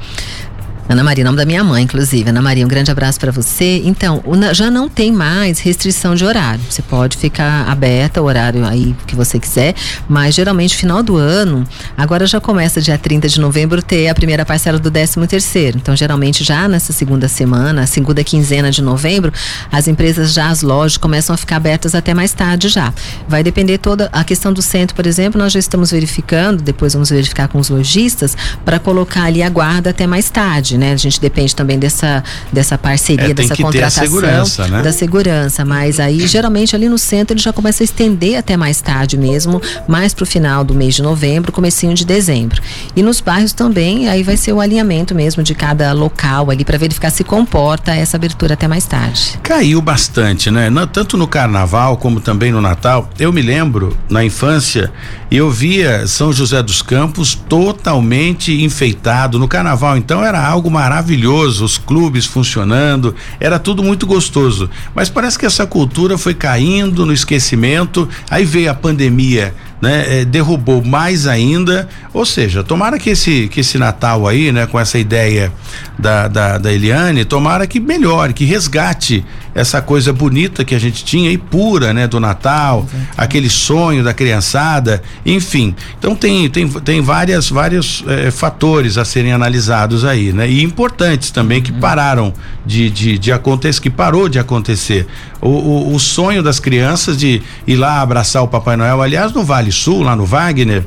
[0.88, 2.28] Ana Maria, nome da minha mãe, inclusive.
[2.28, 3.80] Ana Maria, um grande abraço para você.
[3.84, 6.60] Então, já não tem mais restrição de horário.
[6.68, 9.74] Você pode ficar aberta o horário aí que você quiser,
[10.08, 11.66] mas geralmente final do ano,
[11.96, 15.78] agora já começa dia 30 de novembro ter a primeira parcela do 13 terceiro.
[15.78, 19.32] Então, geralmente já nessa segunda semana, segunda quinzena de novembro,
[19.70, 22.92] as empresas já as lojas começam a ficar abertas até mais tarde já.
[23.28, 27.08] Vai depender toda a questão do centro, por exemplo, nós já estamos verificando, depois vamos
[27.08, 30.92] verificar com os lojistas para colocar ali a guarda até mais tarde, né?
[30.92, 34.82] A gente depende também dessa dessa parceria, é, dessa contratação, segurança, né?
[34.82, 38.80] da segurança, mas aí geralmente ali no centro ele já começa a estender até mais
[38.80, 42.60] tarde mesmo, mais para o final do mês de novembro, comecinho de dezembro.
[42.94, 46.78] E nos bairros também, aí vai ser o alinhamento mesmo de cada local ali para
[46.78, 49.38] verificar se comporta essa abertura até mais tarde.
[49.42, 50.70] Caiu bastante, né?
[50.92, 53.08] Tanto no carnaval como também no Natal.
[53.18, 54.92] Eu me lembro na infância
[55.34, 61.78] eu via São José dos Campos totalmente enfeitado no carnaval, então era algo maravilhoso, os
[61.78, 64.68] clubes funcionando, era tudo muito gostoso.
[64.94, 70.24] Mas parece que essa cultura foi caindo no esquecimento, aí veio a pandemia né, é,
[70.24, 71.88] derrubou mais ainda.
[72.14, 75.52] Ou seja, tomara que esse, que esse Natal aí, né, com essa ideia
[75.98, 81.04] da, da, da Eliane, tomara que melhore, que resgate essa coisa bonita que a gente
[81.04, 85.74] tinha e pura, né, do Natal, aquele sonho da criançada, enfim.
[85.98, 90.48] Então tem tem, tem várias vários eh, fatores a serem analisados aí, né?
[90.48, 91.80] E importantes também que uhum.
[91.80, 92.32] pararam
[92.64, 95.06] de, de, de acontecer, que parou de acontecer.
[95.40, 99.44] O, o, o sonho das crianças de ir lá abraçar o Papai Noel, aliás, no
[99.44, 100.84] Vale Sul, lá no Wagner,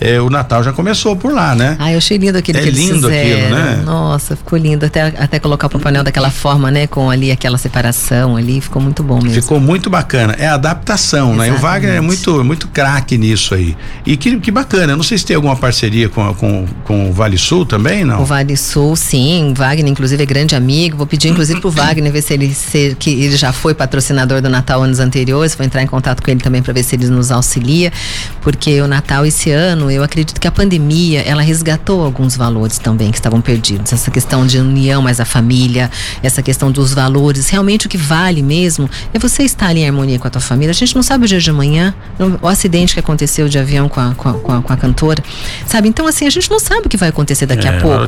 [0.00, 1.76] é, o Natal já começou por lá, né?
[1.78, 3.82] Ah, eu achei lindo aquele é que lindo aquilo, né?
[3.84, 4.86] Nossa, ficou lindo.
[4.86, 6.86] Até, até colocar o Papai Noel daquela forma, né?
[6.86, 9.42] Com ali aquela separação ali, ficou muito bom mesmo.
[9.42, 10.34] Ficou muito bacana.
[10.38, 11.50] É adaptação, Exatamente.
[11.50, 11.56] né?
[11.56, 13.76] E o Wagner é muito, muito craque nisso aí.
[14.04, 14.92] E que, que bacana.
[14.92, 18.22] Eu não sei se tem alguma parceria com, com, com o Vale Sul também, não?
[18.22, 19.54] O Vale Sul, sim.
[19.56, 20.96] Wagner, inclusive, é grande amigo.
[20.96, 24.48] Vou pedir, inclusive, pro Wagner ver se ele se, que ele já foi patrocinador do
[24.48, 25.54] Natal anos anteriores.
[25.54, 27.92] Vou entrar em contato com ele também para ver se ele nos auxilia.
[28.40, 33.10] Porque o Natal esse ano, eu acredito que a pandemia, ela resgatou alguns valores também
[33.10, 33.92] que estavam perdidos.
[33.92, 35.90] Essa questão de união mais a família,
[36.22, 37.48] essa questão dos valores.
[37.48, 40.70] Realmente o que vale mesmo é você estar ali em harmonia com a tua família.
[40.70, 41.94] A gente não sabe o dia de amanhã,
[42.40, 45.22] o acidente que aconteceu de avião com a, com a, com a, com a cantora,
[45.66, 45.88] sabe?
[45.88, 47.96] Então, assim, a gente não sabe o que vai acontecer daqui é, a pouco.
[47.96, 48.04] A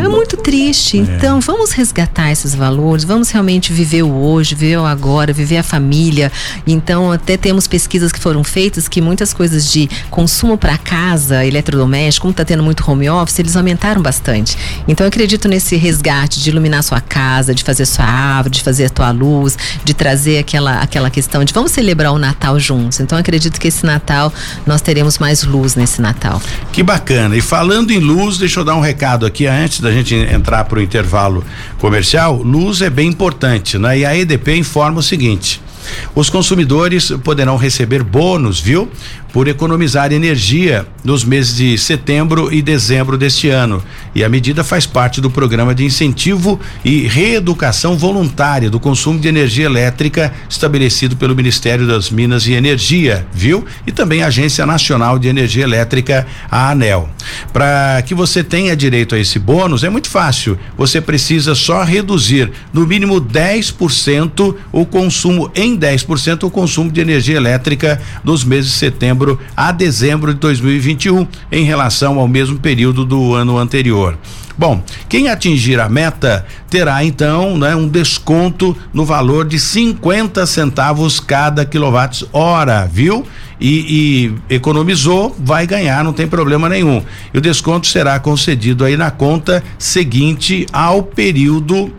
[0.00, 0.98] é muito triste.
[0.98, 1.00] É.
[1.00, 5.62] Então, vamos resgatar esses valores, vamos realmente viver o hoje, viver o agora, viver a
[5.62, 6.30] família.
[6.66, 12.22] Então, até temos pesquisas que foram feitas que muitas coisas de consumo para casa, eletrodoméstico,
[12.22, 14.56] como está tendo muito home office, eles aumentaram bastante.
[14.88, 18.86] Então, eu acredito nesse resgate de iluminar sua casa, de fazer sua árvore, de fazer
[18.86, 22.98] a tua luz, de trazer aquela, aquela questão de vamos celebrar o Natal juntos.
[23.00, 24.32] Então, acredito que esse Natal
[24.64, 26.40] nós teremos mais luz nesse Natal.
[26.72, 27.36] Que bacana.
[27.36, 30.78] E falando em luz, deixa eu dar um recado aqui antes da gente entrar para
[30.78, 31.44] o intervalo
[31.78, 32.42] comercial.
[32.42, 33.98] Luz é bem importante, né?
[33.98, 35.60] E a EDP informa o seguinte:
[36.14, 38.90] os consumidores poderão receber bônus, viu?
[39.32, 43.82] Por economizar energia nos meses de setembro e dezembro deste ano.
[44.14, 49.28] E a medida faz parte do programa de incentivo e reeducação voluntária do consumo de
[49.28, 53.64] energia elétrica estabelecido pelo Ministério das Minas e Energia, viu?
[53.86, 57.08] E também a Agência Nacional de Energia Elétrica, a ANEL.
[57.52, 60.58] Para que você tenha direito a esse bônus, é muito fácil.
[60.76, 67.36] Você precisa só reduzir no mínimo 10% o consumo em 10% o consumo de energia
[67.36, 73.04] elétrica nos meses de setembro setembro a dezembro de 2021, em relação ao mesmo período
[73.04, 74.18] do ano anterior.
[74.58, 81.20] Bom, quem atingir a meta terá então né, um desconto no valor de 50 centavos
[81.20, 83.26] cada quilowatt-hora, viu?
[83.58, 87.02] E, e, economizou, vai ganhar, não tem problema nenhum.
[87.32, 91.92] E o desconto será concedido aí na conta seguinte ao período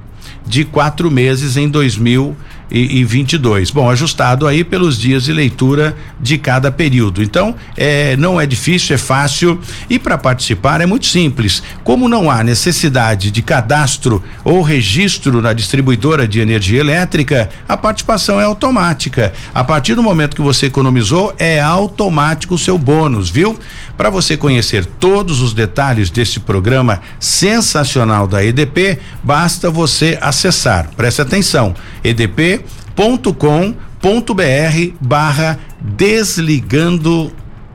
[0.45, 3.71] de quatro meses em 2021 e, e 22.
[3.71, 7.23] Bom, ajustado aí pelos dias de leitura de cada período.
[7.23, 11.63] Então, é, não é difícil, é fácil e para participar é muito simples.
[11.83, 18.39] Como não há necessidade de cadastro ou registro na distribuidora de energia elétrica, a participação
[18.39, 19.33] é automática.
[19.53, 23.57] A partir do momento que você economizou, é automático o seu bônus, viu?
[23.97, 30.89] Para você conhecer todos os detalhes desse programa sensacional da EDP, basta você acessar.
[30.95, 31.73] Preste atenção,
[32.97, 33.77] edp.com.br
[34.99, 37.31] barra desligando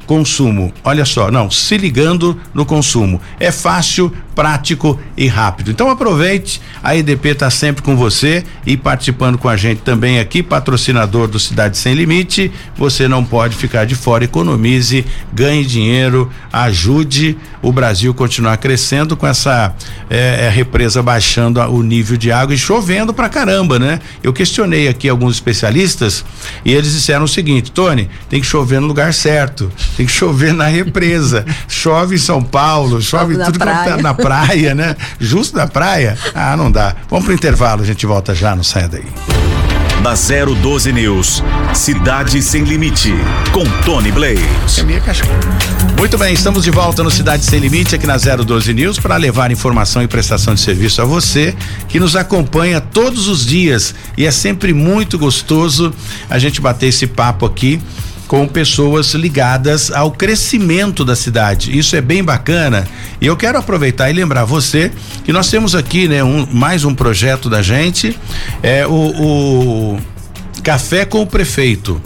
[0.07, 0.73] consumo.
[0.85, 3.21] Olha só, não, se ligando no consumo.
[3.39, 5.71] É fácil, prático e rápido.
[5.71, 10.43] Então aproveite, a EDP está sempre com você e participando com a gente também aqui,
[10.43, 12.51] patrocinador do Cidade Sem Limite.
[12.77, 19.27] Você não pode ficar de fora, economize, ganhe dinheiro, ajude o Brasil continuar crescendo com
[19.27, 19.75] essa
[20.11, 24.01] é, é, represa baixando o nível de água e chovendo pra caramba, né?
[24.23, 26.25] Eu questionei aqui alguns especialistas
[26.65, 30.53] e eles disseram o seguinte, Tony, tem que chover no lugar certo, tem que chover
[30.53, 31.45] na represa.
[31.69, 33.97] chove em São Paulo, chove, chove tudo tá praia.
[33.99, 34.97] na praia, né?
[35.19, 36.17] Justo na praia?
[36.35, 36.97] Ah, não dá.
[37.09, 39.05] Vamos pro intervalo, a gente volta já, não saia daí.
[40.03, 43.15] Da 012 News, Cidade Sem Limite,
[43.53, 44.43] com Tony Blade.
[45.97, 49.53] Muito bem, estamos de volta no Cidade Sem Limite, aqui na 012 News, para levar
[49.53, 51.55] informação e prestação de serviço a você
[51.87, 53.95] que nos acompanha todos os dias.
[54.19, 55.95] E é sempre muito gostoso
[56.29, 57.81] a gente bater esse papo aqui
[58.33, 61.79] com pessoas ligadas ao crescimento da cidade.
[61.79, 62.89] Isso é bem bacana.
[63.21, 64.91] E eu quero aproveitar e lembrar você
[65.23, 68.19] que nós temos aqui, né, um, mais um projeto da gente,
[68.63, 70.01] é o, o
[70.63, 72.01] Café com o Prefeito.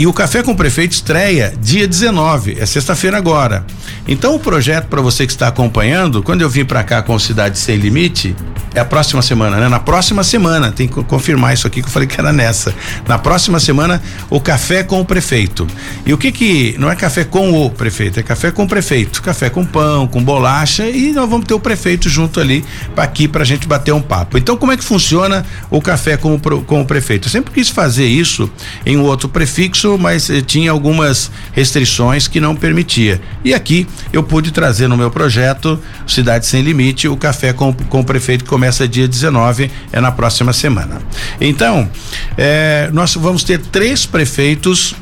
[0.00, 3.66] E o Café com o Prefeito estreia dia 19, é sexta-feira agora.
[4.08, 7.58] Então o projeto para você que está acompanhando, quando eu vim para cá com Cidade
[7.58, 8.34] Sem Limite,
[8.74, 9.68] é a próxima semana, né?
[9.68, 12.72] Na próxima semana, tem que confirmar isso aqui que eu falei que era nessa.
[13.06, 15.66] Na próxima semana, o café com o prefeito.
[16.06, 16.76] E o que que.
[16.78, 19.20] Não é café com o prefeito, é café com o prefeito.
[19.22, 23.26] Café com pão, com bolacha e nós vamos ter o prefeito junto ali para aqui
[23.26, 24.38] pra gente bater um papo.
[24.38, 27.26] Então, como é que funciona o café com o, com o prefeito?
[27.26, 28.50] Eu sempre quis fazer isso
[28.86, 33.20] em um outro prefixo, mas eh, tinha algumas restrições que não permitia.
[33.44, 38.00] E aqui eu pude trazer no meu projeto Cidade Sem Limite o café com, com
[38.00, 41.00] o prefeito que começa dia 19, é na próxima semana.
[41.40, 41.88] Então,
[42.36, 44.94] é, nós vamos ter três prefeitos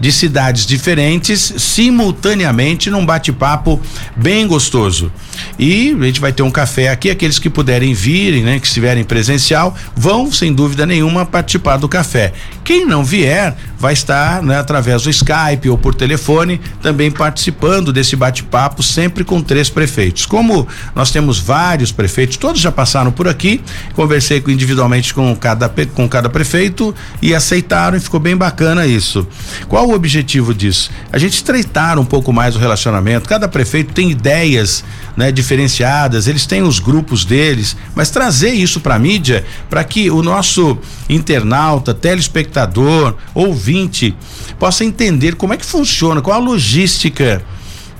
[0.00, 3.78] de cidades diferentes simultaneamente num bate-papo
[4.16, 5.12] bem gostoso.
[5.58, 9.04] E a gente vai ter um café aqui, aqueles que puderem virem, né, que estiverem
[9.04, 12.32] presencial, vão sem dúvida nenhuma participar do café.
[12.64, 18.14] Quem não vier, vai estar, né, através do Skype ou por telefone, também participando desse
[18.14, 20.26] bate-papo, sempre com três prefeitos.
[20.26, 23.62] Como nós temos vários prefeitos, todos já passaram por aqui,
[23.94, 29.26] conversei individualmente com cada com cada prefeito e aceitaram e ficou bem bacana isso.
[29.66, 30.90] Qual o objetivo disso?
[31.10, 33.28] A gente estreitar um pouco mais o relacionamento.
[33.28, 34.84] Cada prefeito tem ideias,
[35.20, 40.10] né, diferenciadas, eles têm os grupos deles, mas trazer isso para a mídia para que
[40.10, 40.78] o nosso
[41.10, 44.16] internauta, telespectador, ouvinte
[44.58, 47.42] possa entender como é que funciona, qual a logística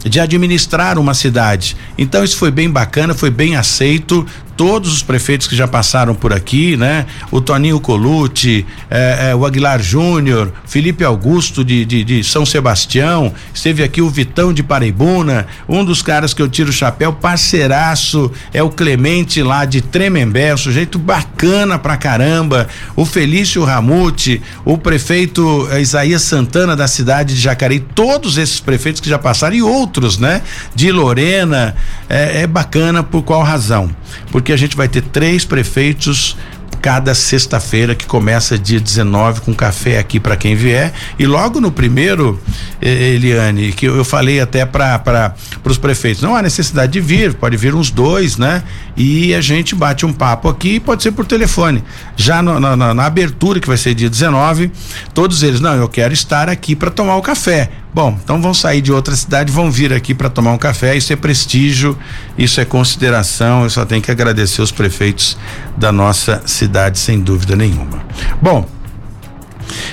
[0.02, 1.76] de administrar uma cidade.
[1.98, 4.26] Então isso foi bem bacana, foi bem aceito
[4.61, 7.07] todos os prefeitos que já passaram por aqui, né?
[7.31, 13.33] O Toninho Colucci, eh, eh, o Aguilar Júnior, Felipe Augusto de, de, de, São Sebastião,
[13.55, 18.31] esteve aqui o Vitão de Paraibuna, um dos caras que eu tiro o chapéu, parceiraço,
[18.53, 24.77] é o Clemente lá de Tremembé, um sujeito bacana pra caramba, o Felício Ramute, o
[24.77, 29.62] prefeito eh, Isaías Santana da cidade de Jacareí, todos esses prefeitos que já passaram e
[29.62, 30.42] outros, né?
[30.75, 31.75] De Lorena,
[32.11, 33.88] é bacana por qual razão?
[34.31, 36.37] Porque a gente vai ter três prefeitos
[36.81, 40.92] cada sexta-feira que começa dia 19 com café aqui para quem vier.
[41.18, 42.40] E logo no primeiro
[42.81, 47.57] Eliane que eu, falei até para para os prefeitos não há necessidade de vir pode
[47.57, 48.62] vir uns dois né?
[48.96, 51.85] E a gente bate um papo aqui pode ser por telefone.
[52.16, 54.70] Já no, na, na, na abertura que vai ser dia 19
[55.12, 58.81] todos eles não eu quero estar aqui para tomar o café Bom, então vão sair
[58.81, 60.96] de outra cidade, vão vir aqui para tomar um café.
[60.96, 61.98] Isso é prestígio,
[62.38, 63.64] isso é consideração.
[63.64, 65.37] Eu só tenho que agradecer os prefeitos
[65.76, 68.00] da nossa cidade, sem dúvida nenhuma.
[68.40, 68.68] Bom,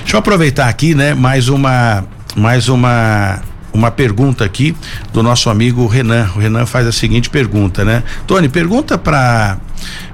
[0.00, 1.12] deixa eu aproveitar aqui, né?
[1.12, 2.04] Mais uma,
[2.36, 4.76] mais uma, uma pergunta aqui
[5.12, 6.30] do nosso amigo Renan.
[6.36, 8.04] O Renan faz a seguinte pergunta, né?
[8.26, 9.58] Tony, pergunta para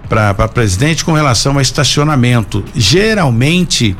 [0.08, 2.64] para presidente com relação a estacionamento.
[2.74, 3.96] Geralmente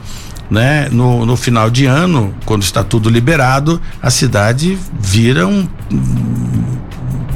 [0.51, 0.89] né?
[0.91, 5.69] No, no final de ano, quando está tudo liberado, a cidade vira um,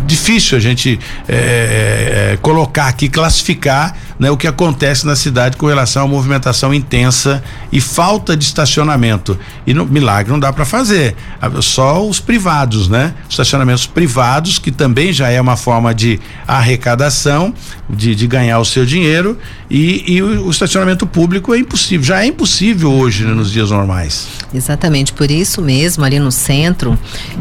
[0.07, 5.67] difícil a gente é, é, colocar aqui, classificar né, o que acontece na cidade com
[5.67, 9.39] relação à movimentação intensa e falta de estacionamento.
[9.67, 11.15] E no milagre não dá para fazer.
[11.61, 13.15] Só os privados, né?
[13.29, 17.55] Estacionamentos privados, que também já é uma forma de arrecadação,
[17.89, 19.39] de, de ganhar o seu dinheiro,
[19.71, 22.05] e, e o, o, estacionamento público é impossível.
[22.05, 24.29] Já é impossível hoje, né, nos dias normais.
[24.53, 26.99] Exatamente, por isso mesmo, ali no centro,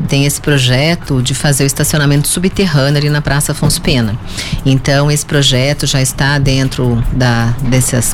[0.08, 4.18] tem esse projeto de fazer o estacionamento subterrâneo ali na Praça Afonso Pena.
[4.66, 8.14] Então, esse projeto já está dentro dentro da, dessas,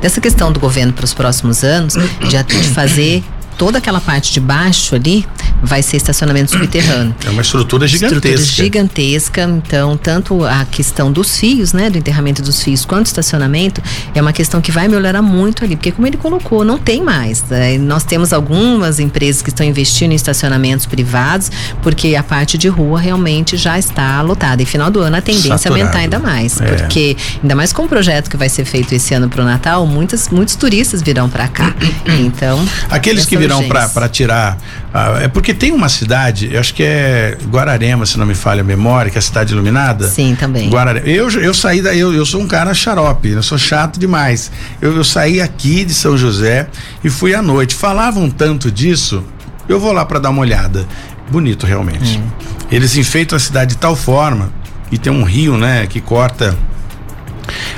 [0.00, 3.22] dessa questão do governo para os próximos anos, de, de fazer
[3.60, 5.26] toda aquela parte de baixo ali
[5.62, 7.14] vai ser estacionamento subterrâneo.
[7.26, 8.28] É uma estrutura gigantesca.
[8.28, 13.82] Estrutura gigantesca, então tanto a questão dos fios, né, do enterramento dos fios, quanto estacionamento,
[14.14, 17.44] é uma questão que vai melhorar muito ali, porque como ele colocou, não tem mais.
[17.50, 17.76] Né?
[17.76, 22.98] Nós temos algumas empresas que estão investindo em estacionamentos privados, porque a parte de rua
[22.98, 24.62] realmente já está lotada.
[24.62, 25.76] E final do ano a tendência Saturado.
[25.76, 26.64] é aumentar ainda mais, é.
[26.64, 29.86] porque ainda mais com o projeto que vai ser feito esse ano para o Natal,
[29.86, 31.74] muitas, muitos turistas virão para cá.
[32.20, 34.58] Então, aqueles que virão para tirar,
[34.92, 38.60] ah, é porque tem uma cidade, eu acho que é Guararema, se não me falha
[38.60, 40.08] a memória, que é a cidade iluminada.
[40.08, 40.68] Sim, também.
[40.68, 41.06] Guararema.
[41.06, 44.50] Eu, eu saí daí, eu, eu sou um cara xarope, eu sou chato demais.
[44.80, 46.68] Eu, eu saí aqui de São José
[47.02, 47.74] e fui à noite.
[47.74, 49.24] Falavam tanto disso,
[49.68, 50.86] eu vou lá para dar uma olhada.
[51.30, 52.18] Bonito realmente.
[52.18, 52.28] Hum.
[52.70, 54.52] Eles enfeitam a cidade de tal forma
[54.90, 56.56] e tem um rio, né, que corta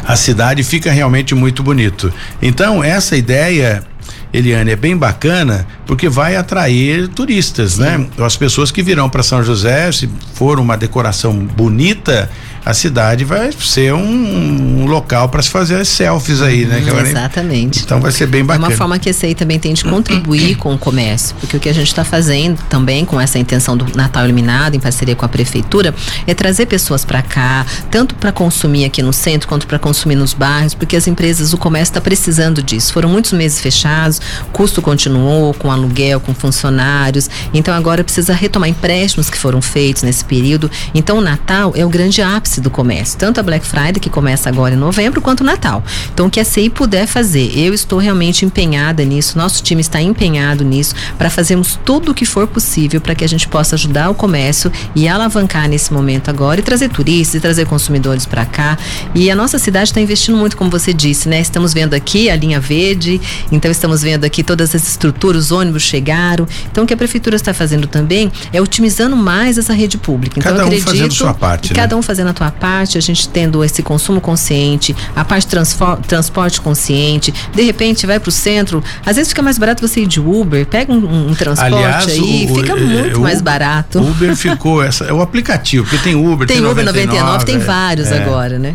[0.07, 2.13] a cidade fica realmente muito bonito.
[2.41, 3.85] Então, essa ideia
[4.33, 7.97] Eliane, é bem bacana porque vai atrair turistas, né?
[7.97, 8.11] Sim.
[8.19, 8.25] né?
[8.25, 12.31] As pessoas que virão para São José, se for uma decoração bonita,
[12.65, 16.81] a cidade vai ser um, um local para se fazer selfies aí, né?
[16.81, 17.81] Hum, exatamente.
[17.81, 18.67] Então vai ser bem bacana.
[18.67, 21.61] É uma forma que a CEI também tem de contribuir com o comércio, porque o
[21.61, 25.25] que a gente está fazendo também com essa intenção do Natal Iluminado, em parceria com
[25.25, 25.95] a prefeitura,
[26.27, 30.33] é trazer pessoas para cá, tanto para consumir aqui no centro quanto para consumir nos
[30.33, 32.93] bairros, porque as empresas, o comércio está precisando disso.
[32.93, 34.21] Foram muitos meses fechados,
[34.53, 40.25] custo continuou com aluguel, com funcionários, então agora precisa retomar empréstimos que foram feitos nesse
[40.25, 40.71] período.
[40.95, 44.11] Então o Natal é o grande ápice ápice do comércio, tanto a Black Friday, que
[44.11, 45.83] começa agora em novembro, quanto o Natal.
[46.13, 50.01] Então, o que a CI puder fazer, eu estou realmente empenhada nisso, nosso time está
[50.01, 54.11] empenhado nisso, para fazermos tudo o que for possível para que a gente possa ajudar
[54.11, 58.77] o comércio e alavancar nesse momento agora e trazer turistas e trazer consumidores para cá.
[59.15, 61.41] E a nossa cidade está investindo muito, como você disse, né?
[61.41, 65.83] Estamos vendo aqui a linha verde, então estamos vendo aqui todas as estruturas, os ônibus
[65.83, 66.47] chegaram.
[66.71, 70.39] Então, o que a prefeitura está fazendo também é otimizando mais essa rede pública.
[70.39, 71.71] Então, cada um acredito, fazendo sua parte.
[71.71, 71.77] Né?
[71.77, 75.47] Cada um fazendo a tua parte, a gente tendo esse consumo consciente, a parte
[76.09, 80.07] transporte consciente, de repente vai para o centro, às vezes fica mais barato você ir
[80.07, 84.01] de Uber, pega um, um transporte Aliás, aí, o, fica o, muito o, mais barato.
[84.01, 87.57] Uber ficou, essa, é o aplicativo, porque tem Uber, tem, tem Uber 99, 99 tem
[87.57, 88.23] é, vários é.
[88.23, 88.75] agora, né?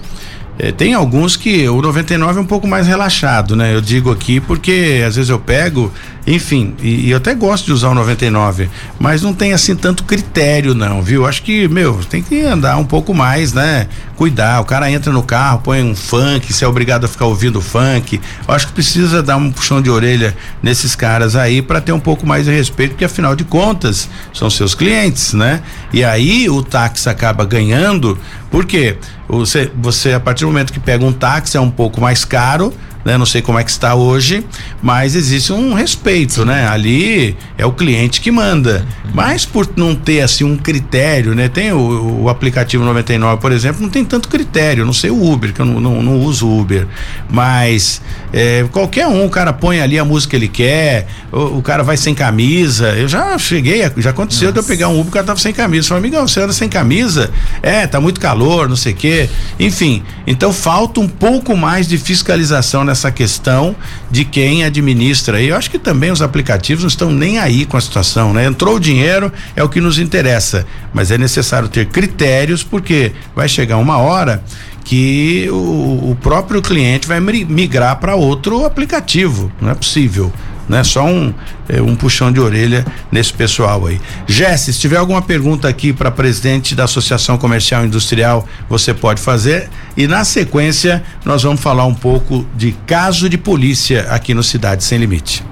[0.60, 3.76] É, tem alguns que o 99 é um pouco mais relaxado, né?
[3.76, 5.94] Eu digo aqui porque às vezes eu pego
[6.28, 8.70] enfim, e, e, eu até gosto de usar o 99,
[9.00, 11.26] mas não tem assim tanto critério, não, viu?
[11.26, 13.88] Acho que, meu, tem que andar um pouco mais, né?
[14.18, 14.60] Cuidar.
[14.60, 18.20] O cara entra no carro, põe um funk, se é obrigado a ficar ouvindo funk.
[18.46, 22.00] Eu acho que precisa dar um puxão de orelha nesses caras aí para ter um
[22.00, 25.62] pouco mais de respeito, porque afinal de contas são seus clientes, né?
[25.94, 28.20] E aí o táxi acaba ganhando,
[28.52, 28.98] porque
[29.30, 32.74] você, você a partir do momento que pega um táxi é um pouco mais caro
[33.08, 33.18] né?
[33.18, 34.46] Não sei como é que está hoje,
[34.82, 36.46] mas existe um respeito, Sim.
[36.46, 36.68] né?
[36.68, 38.86] Ali é o cliente que manda.
[39.14, 41.48] Mas por não ter assim um critério, né?
[41.48, 44.86] Tem o, o aplicativo 99, por exemplo, não tem tanto critério.
[44.86, 46.86] Não sei o Uber, que eu não, não, não uso Uber,
[47.30, 48.02] mas
[48.34, 51.84] é, qualquer um, o cara põe ali a música que ele quer, o, o cara
[51.84, 52.90] vai sem camisa.
[52.90, 54.54] Eu já cheguei, já aconteceu Nossa.
[54.54, 55.88] de eu pegar um Uber, o cara tava sem camisa.
[55.88, 57.32] Falei, amigão, você anda sem camisa?
[57.64, 59.30] É, tá muito calor, não sei o quê.
[59.58, 63.76] Enfim, então falta um pouco mais de fiscalização nessa essa questão
[64.10, 65.42] de quem administra.
[65.42, 68.46] E eu acho que também os aplicativos não estão nem aí com a situação, né?
[68.46, 73.48] Entrou o dinheiro, é o que nos interessa, mas é necessário ter critérios porque vai
[73.48, 74.44] chegar uma hora
[74.84, 80.32] que o, o próprio cliente vai migrar para outro aplicativo, não é possível
[80.68, 80.84] né?
[80.84, 81.34] Só um,
[81.70, 84.00] é, um puxão de orelha nesse pessoal aí.
[84.26, 89.22] Jesse, se tiver alguma pergunta aqui para presidente da Associação Comercial e Industrial, você pode
[89.22, 89.70] fazer.
[89.96, 94.84] E na sequência, nós vamos falar um pouco de caso de polícia aqui no Cidade
[94.84, 95.44] Sem Limite.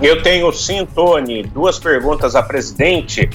[0.00, 3.30] Eu tenho sim, Tony, duas perguntas a presidente.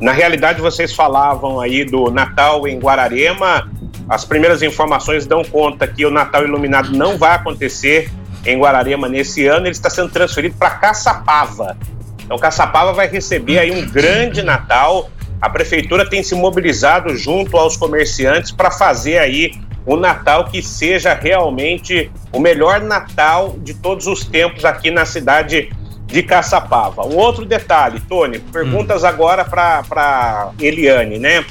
[0.00, 3.68] Na realidade, vocês falavam aí do Natal em Guararema.
[4.08, 8.10] As primeiras informações dão conta que o Natal Iluminado não vai acontecer
[8.46, 11.76] em Guararema nesse ano, ele está sendo transferido para Caçapava.
[12.24, 15.10] Então, Caçapava vai receber aí um grande Natal.
[15.40, 19.52] A prefeitura tem se mobilizado junto aos comerciantes para fazer aí
[19.86, 25.70] um Natal que seja realmente o melhor Natal de todos os tempos aqui na cidade
[26.06, 27.06] de Caçapava.
[27.06, 29.06] Um outro detalhe, Tony, perguntas hum.
[29.06, 31.44] agora para Eliane, né?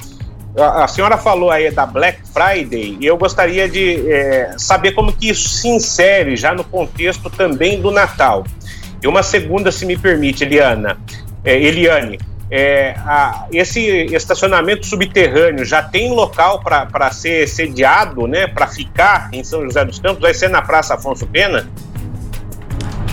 [0.56, 5.30] A, senhora falou aí da Black Friday e eu gostaria de é, saber como que
[5.30, 8.43] isso se insere já no contexto também do Natal.
[9.01, 10.97] E uma segunda, se me permite, Eliana,
[11.43, 12.20] é, Eliane,
[12.51, 13.82] é, a, esse
[14.14, 19.97] estacionamento subterrâneo já tem local para ser sediado, né, para ficar em São José dos
[19.97, 20.22] Campos?
[20.22, 21.68] Vai ser na Praça Afonso Pena?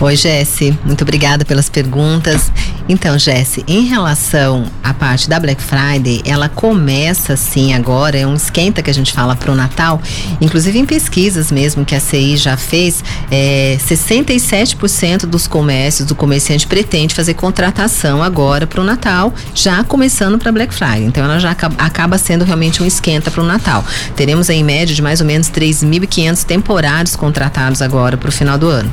[0.01, 0.75] Oi, Jesse.
[0.83, 2.51] Muito obrigada pelas perguntas.
[2.89, 8.33] Então, Jesse, em relação à parte da Black Friday, ela começa sim agora, é um
[8.33, 10.01] esquenta que a gente fala para o Natal.
[10.41, 16.65] Inclusive em pesquisas mesmo que a CI já fez, é, 67% dos comércios, do comerciante
[16.65, 21.03] pretende fazer contratação agora para o Natal, já começando para Black Friday.
[21.03, 23.85] Então, ela já acaba sendo realmente um esquenta para o Natal.
[24.15, 28.67] Teremos em média de mais ou menos 3.500 temporários contratados agora para o final do
[28.67, 28.91] ano.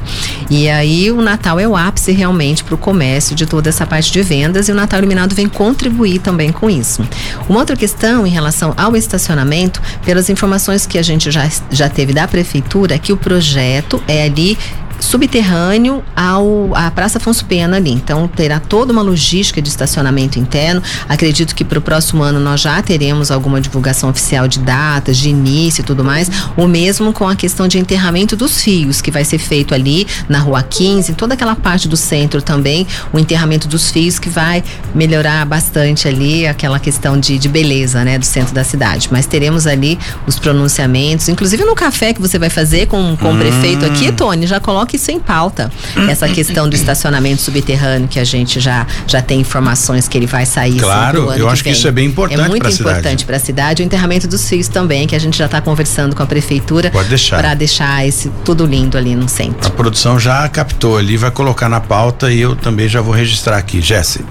[0.50, 4.10] E aí o Natal é o ápice realmente para o comércio de toda essa parte
[4.10, 7.06] de vendas e o Natal Iluminado vem contribuir também com isso.
[7.48, 12.12] Uma outra questão em relação ao estacionamento, pelas informações que a gente já, já teve
[12.12, 14.56] da prefeitura, é que o projeto é ali
[15.00, 17.90] subterrâneo ao à Praça Afonso Pena ali.
[17.90, 20.82] Então terá toda uma logística de estacionamento interno.
[21.08, 25.28] Acredito que para o próximo ano nós já teremos alguma divulgação oficial de datas, de
[25.28, 26.30] início e tudo mais.
[26.56, 30.38] O mesmo com a questão de enterramento dos fios, que vai ser feito ali na
[30.38, 34.62] Rua 15, em toda aquela parte do centro também, o enterramento dos fios que vai
[34.94, 39.08] melhorar bastante ali aquela questão de, de beleza, né, do centro da cidade.
[39.10, 43.36] Mas teremos ali os pronunciamentos, inclusive no café que você vai fazer com, com hum.
[43.36, 45.70] o prefeito aqui, Tony, já coloca coloque isso em pauta.
[46.08, 50.46] Essa questão do estacionamento subterrâneo, que a gente já, já tem informações que ele vai
[50.46, 50.78] sair.
[50.78, 52.40] Claro, eu acho que, que isso é bem importante.
[52.40, 53.82] É muito importante para a cidade.
[53.82, 56.90] O enterramento dos fios também, que a gente já está conversando com a prefeitura.
[56.90, 57.38] Pode deixar.
[57.38, 59.66] Para deixar esse tudo lindo ali no centro.
[59.66, 63.58] A produção já captou ali, vai colocar na pauta e eu também já vou registrar
[63.58, 63.80] aqui.
[63.80, 64.24] Jesse.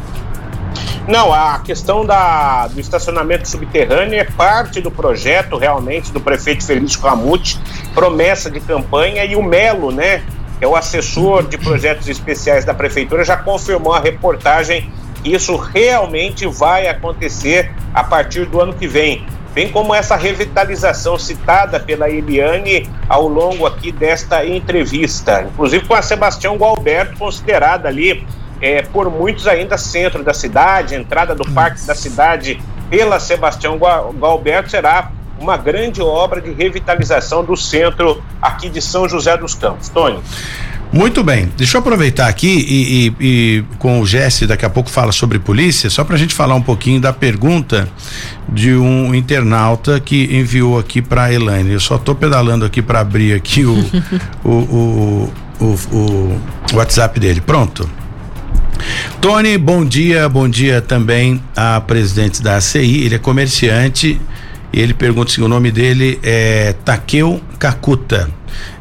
[1.08, 7.00] Não, a questão da, do estacionamento subterrâneo é parte do projeto realmente do prefeito Felício
[7.00, 7.58] Ramute,
[7.94, 10.22] promessa de campanha e o Melo, né,
[10.60, 14.92] é o assessor de projetos especiais da prefeitura, já confirmou a reportagem
[15.24, 19.26] que isso realmente vai acontecer a partir do ano que vem.
[19.54, 26.02] Bem como essa revitalização citada pela Eliane ao longo aqui desta entrevista, inclusive com a
[26.02, 28.26] Sebastião Gualberto, considerada ali
[28.62, 34.70] é, por muitos ainda centro da cidade, entrada do Parque da Cidade pela Sebastião Gualberto
[34.70, 39.90] será uma grande obra de revitalização do centro aqui de São José dos Campos.
[39.90, 40.20] Tony.
[40.92, 44.90] Muito bem, deixa eu aproveitar aqui e, e, e com o Jesse daqui a pouco
[44.90, 47.90] fala sobre polícia, só para a gente falar um pouquinho da pergunta
[48.48, 51.74] de um internauta que enviou aqui para Elaine.
[51.74, 53.78] Eu só estou pedalando aqui para abrir aqui o,
[54.46, 55.30] o,
[55.60, 56.42] o, o,
[56.74, 57.42] WhatsApp dele.
[57.42, 57.88] Pronto.
[59.20, 64.22] Tony, bom dia, bom dia também a presidente da ACI, ele é comerciante
[64.74, 68.30] ele pergunta se o nome dele é Takeo Kakuta.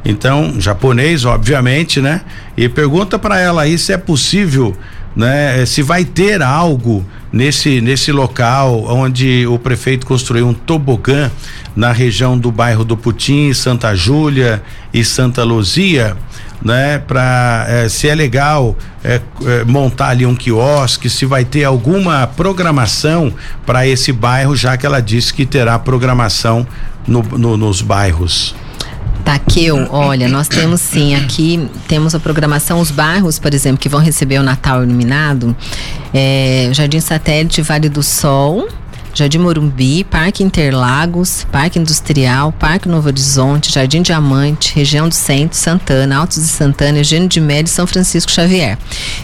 [0.05, 2.23] Então, japonês, obviamente, né?
[2.57, 4.77] E pergunta para ela aí se é possível,
[5.15, 5.65] né?
[5.67, 11.31] Se vai ter algo nesse nesse local onde o prefeito construiu um tobogã
[11.75, 14.63] na região do bairro do Putim, Santa Júlia
[14.99, 16.17] e Santa Luzia
[16.63, 16.99] né?
[16.99, 22.27] Para é, se é legal é, é, montar ali um quiosque, se vai ter alguma
[22.27, 23.33] programação
[23.65, 26.67] para esse bairro, já que ela disse que terá programação
[27.07, 28.55] no, no, nos bairros.
[29.25, 34.01] Taqueu, olha, nós temos sim aqui, temos a programação, os bairros, por exemplo, que vão
[34.01, 35.55] receber o Natal iluminado,
[36.15, 38.69] é, Jardim Satélite, Vale do Sol,
[39.17, 46.19] Jardim Morumbi, Parque Interlagos, Parque Industrial, Parque Novo Horizonte, Jardim Diamante, região do Centro, Santana,
[46.19, 48.77] Altos de Santana, Eugênio de Médio e São Francisco Xavier.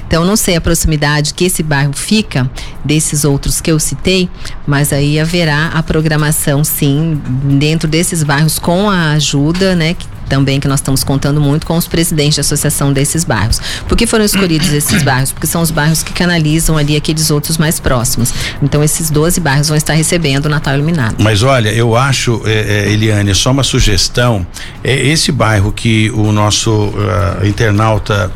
[0.06, 2.50] Então, não sei a proximidade que esse bairro fica
[2.82, 4.30] desses outros que eu citei,
[4.66, 7.20] mas aí haverá a programação, sim,
[7.58, 9.94] dentro desses bairros com a ajuda, né,
[10.32, 13.60] também que nós estamos contando muito com os presidentes da associação desses bairros.
[13.86, 15.30] Por que foram escolhidos esses bairros?
[15.30, 18.32] Porque são os bairros que canalizam ali aqueles outros mais próximos.
[18.62, 21.16] Então esses 12 bairros vão estar recebendo o Natal Iluminado.
[21.18, 24.46] Mas olha, eu acho, é, é, Eliane, só uma sugestão,
[24.82, 28.32] é esse bairro que o nosso uh, internauta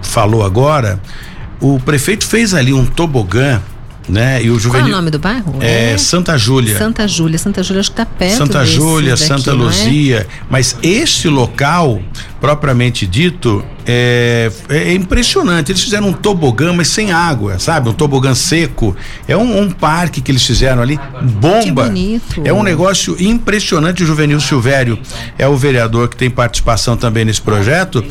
[0.00, 0.98] falou agora,
[1.60, 3.60] o prefeito fez ali um tobogã
[4.08, 4.42] né?
[4.42, 4.86] E o juvenil.
[4.86, 5.56] Qual é o nome do bairro?
[5.60, 6.76] É, é Santa Júlia.
[6.76, 9.54] Santa Júlia, Santa Júlia acho que está perto Santa Júlia, Santa é?
[9.54, 10.26] Luzia, é?
[10.48, 12.00] mas este local
[12.40, 15.72] propriamente dito é, é, impressionante.
[15.72, 17.88] Eles fizeram um tobogã, mas sem água, sabe?
[17.88, 18.96] Um tobogã seco.
[19.26, 21.62] É um, um parque que eles fizeram ali, bomba.
[21.62, 22.42] Que bonito.
[22.44, 24.02] É um negócio impressionante.
[24.02, 24.98] O Juvenil Silvério
[25.38, 28.04] é o vereador que tem participação também nesse projeto.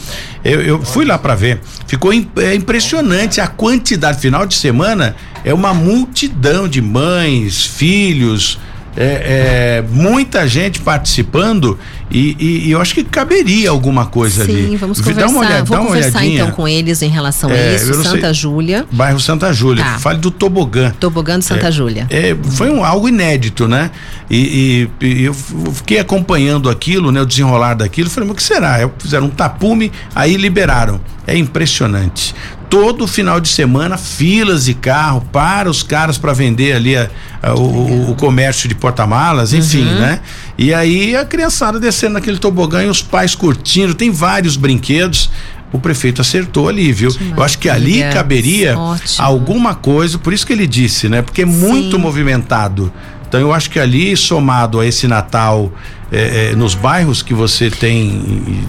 [0.43, 1.62] Eu, eu fui lá para ver.
[1.88, 4.20] Ficou é impressionante a quantidade.
[4.20, 5.16] Final de semana
[5.46, 8.60] é uma multidão de mães, filhos
[8.98, 11.78] é, é, muita gente participando
[12.10, 14.70] e, e, e, eu acho que caberia alguma coisa Sim, ali.
[14.70, 15.22] Sim, vamos conversar.
[15.22, 16.43] Dá uma olhada, Vou dá uma conversar olhadinha.
[16.43, 18.04] então com eles em relação a é, isso.
[18.04, 18.86] Santa Júlia.
[18.91, 19.84] Bairro Santa Júlia.
[19.84, 20.00] Tá.
[20.00, 20.93] Fale do tobogã.
[21.00, 22.08] Tobogã de Santa é, Júlia.
[22.10, 23.91] É, foi um, algo inédito, né?
[24.30, 27.22] E, e, eu fiquei acompanhando aquilo, né?
[27.22, 28.10] O desenrolar daquilo.
[28.10, 28.89] Falei, mas o que será?
[29.00, 31.02] Fizeram um tapume, aí liberaram.
[31.28, 32.36] É impressionante
[32.70, 37.09] todo final de semana filas de carro para os caras para vender ali a,
[37.41, 39.99] a, o, o, comércio de porta-malas, enfim, uhum.
[39.99, 40.20] né?
[40.57, 45.30] E aí a criançada descendo naquele tobogã e os pais curtindo, tem vários brinquedos.
[45.72, 47.13] O prefeito acertou ali, viu?
[47.36, 49.26] Eu acho que ali caberia Ótimo.
[49.26, 51.22] alguma coisa, por isso que ele disse, né?
[51.22, 52.01] Porque é muito Sim.
[52.01, 52.93] movimentado.
[53.28, 55.72] Então eu acho que ali, somado a esse Natal
[56.12, 58.22] é, é, nos bairros que você tem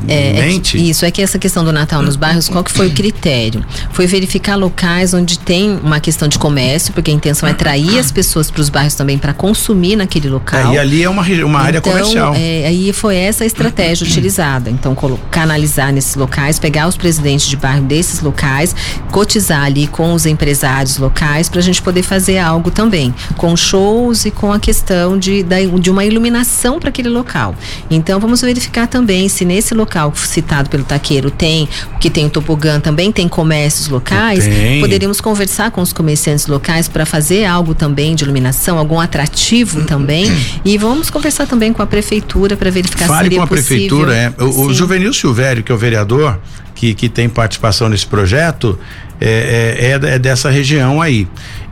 [0.08, 0.78] é, em é mente?
[0.78, 3.64] É isso, é que essa questão do Natal nos bairros, qual que foi o critério?
[3.92, 8.10] Foi verificar locais onde tem uma questão de comércio, porque a intenção é atrair as
[8.10, 10.72] pessoas para os bairros também para consumir naquele local.
[10.72, 12.34] É, e ali é uma, uma área então, comercial.
[12.34, 14.70] É, aí foi essa a estratégia utilizada.
[14.70, 14.96] Então,
[15.30, 18.74] canalizar nesses locais, pegar os presidentes de bairro desses locais,
[19.10, 24.24] cotizar ali com os empresários locais para a gente poder fazer algo também, com shows
[24.24, 25.44] e com a questão de,
[25.80, 27.56] de uma iluminação para aquele local local.
[27.90, 31.68] Então vamos verificar também se nesse local citado pelo taqueiro tem,
[32.00, 34.44] que tem o tobogã, também tem comércios locais.
[34.44, 34.80] Tem.
[34.80, 40.30] Poderíamos conversar com os comerciantes locais para fazer algo também de iluminação, algum atrativo também.
[40.64, 43.98] E vamos conversar também com a prefeitura para verificar Fale se seria com a possível.
[43.98, 44.42] prefeitura, é.
[44.42, 46.38] O, o Juvenil Silvério, que é o vereador,
[46.74, 48.78] que, que tem participação nesse projeto,
[49.20, 51.26] é, é, é, dessa região aí.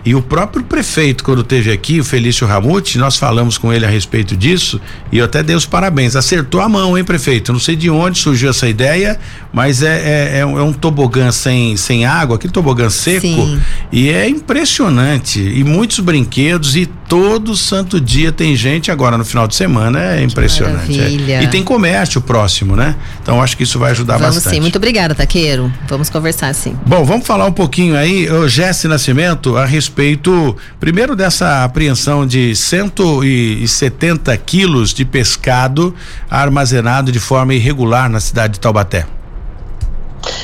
[0.05, 3.89] E o próprio prefeito, quando teve aqui, o Felício Ramute, nós falamos com ele a
[3.89, 4.79] respeito disso
[5.11, 6.15] e eu até dei os parabéns.
[6.15, 7.53] Acertou a mão, hein, prefeito?
[7.53, 9.19] Não sei de onde surgiu essa ideia,
[9.51, 13.27] mas é, é, é, um, é um, tobogã sem, sem água, aquele tobogã seco.
[13.27, 13.61] Sim.
[13.91, 15.41] E é impressionante.
[15.41, 20.17] E muitos brinquedos e todo santo dia tem gente agora no final de semana.
[20.17, 21.01] É impressionante.
[21.01, 21.45] É.
[21.45, 22.95] E tem comércio próximo, né?
[23.23, 24.57] Então acho que isso vai ajudar vamos bastante.
[24.57, 25.73] Sim, muito obrigada, Taqueiro.
[25.89, 26.77] Vamos conversar sim.
[26.87, 32.27] Bom, vamos falar um pouquinho aí, o Jesse Nascimento, a respeito respeito, primeiro, dessa apreensão
[32.27, 35.95] de 170 quilos de pescado
[36.29, 39.07] armazenado de forma irregular na cidade de Taubaté.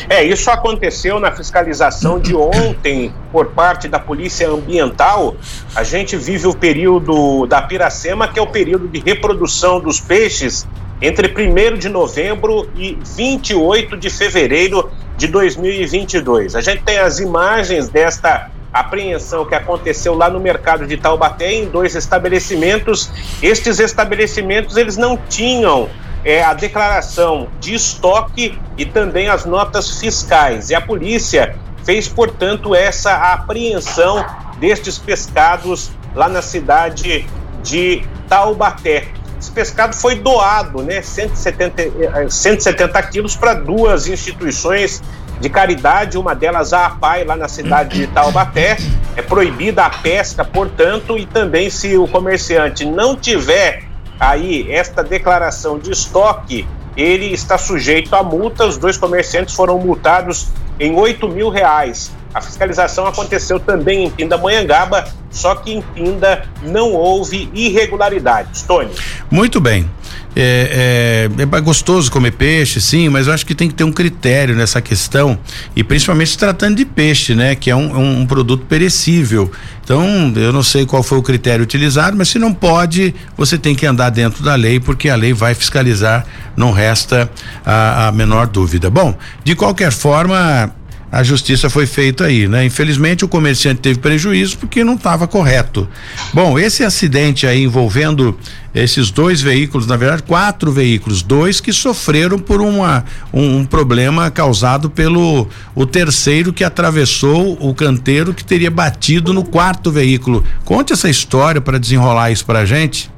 [0.08, 5.34] É, isso aconteceu na fiscalização de ontem por parte da Polícia Ambiental.
[5.74, 10.66] A gente vive o período da Piracema, que é o período de reprodução dos peixes
[11.02, 16.54] entre 1 de novembro e 28 de fevereiro de 2022.
[16.54, 21.68] A gente tem as imagens desta apreensão que aconteceu lá no mercado de Taubaté em
[21.68, 23.10] dois estabelecimentos.
[23.42, 25.88] Estes estabelecimentos eles não tinham
[26.24, 30.70] é, a declaração de estoque e também as notas fiscais.
[30.70, 34.24] E a polícia fez, portanto, essa apreensão
[34.58, 37.26] destes pescados lá na cidade
[37.62, 39.08] de Taubaté.
[39.40, 45.02] Esse pescado foi doado, né, 170, 170 eh, quilos para duas instituições
[45.40, 48.76] de caridade, uma delas a APAI, lá na cidade de Taubaté.
[49.16, 53.84] É proibida a pesca, portanto, e também se o comerciante não tiver
[54.18, 58.66] aí esta declaração de estoque, ele está sujeito a multa.
[58.66, 62.12] Os dois comerciantes foram multados em 8 mil reais.
[62.32, 68.62] A fiscalização aconteceu também em Pindamonhangaba, só que em Pinda não houve irregularidades.
[68.62, 68.90] Tony.
[69.30, 69.88] Muito bem.
[70.34, 73.90] É, é, é, gostoso comer peixe, sim, mas eu acho que tem que ter um
[73.90, 75.36] critério nessa questão
[75.74, 77.56] e principalmente se tratando de peixe, né?
[77.56, 79.50] Que é um, um, produto perecível.
[79.82, 83.74] Então, eu não sei qual foi o critério utilizado, mas se não pode, você tem
[83.74, 86.24] que andar dentro da lei, porque a lei vai fiscalizar,
[86.56, 87.28] não resta
[87.66, 88.88] a, a menor dúvida.
[88.88, 90.72] Bom, de qualquer forma,
[91.12, 92.64] a justiça foi feita aí, né?
[92.64, 95.88] Infelizmente o comerciante teve prejuízo porque não estava correto.
[96.32, 98.38] Bom, esse acidente aí envolvendo
[98.72, 104.30] esses dois veículos, na verdade quatro veículos, dois que sofreram por uma um, um problema
[104.30, 110.44] causado pelo o terceiro que atravessou o canteiro que teria batido no quarto veículo.
[110.64, 113.10] Conte essa história para desenrolar isso para gente.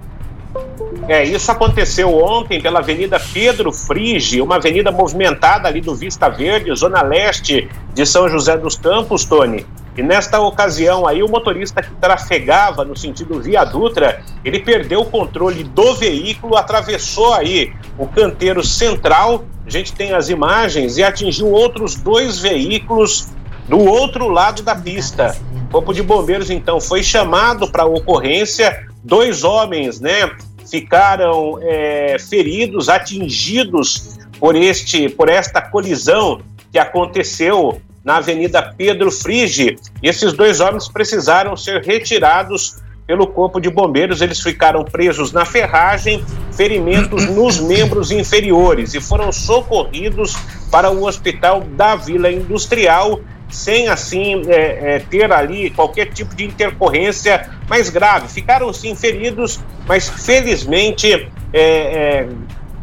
[1.09, 6.75] É, isso aconteceu ontem pela Avenida Pedro Frige, uma avenida movimentada ali do Vista Verde,
[6.77, 9.67] zona leste de São José dos Campos, Tony.
[9.97, 15.05] E nesta ocasião aí, o motorista que trafegava no sentido Via Dutra, ele perdeu o
[15.05, 21.51] controle do veículo, atravessou aí o canteiro central, a gente tem as imagens, e atingiu
[21.51, 23.29] outros dois veículos
[23.69, 25.37] do outro lado da pista.
[25.67, 30.31] O Corpo de Bombeiros, então, foi chamado para a ocorrência, dois homens, né,
[30.73, 36.41] ficaram é, feridos, atingidos por este, por esta colisão
[36.73, 39.77] que aconteceu na Avenida Pedro Frige.
[40.03, 44.23] Esses dois homens precisaram ser retirados pelo Corpo de Bombeiros.
[44.23, 50.35] Eles ficaram presos na ferragem, ferimentos nos membros inferiores e foram socorridos
[50.71, 53.21] para o Hospital da Vila Industrial,
[53.53, 58.29] sem assim é, é, ter ali qualquer tipo de intercorrência mais grave.
[58.29, 62.29] Ficaram sim feridos, mas felizmente é, é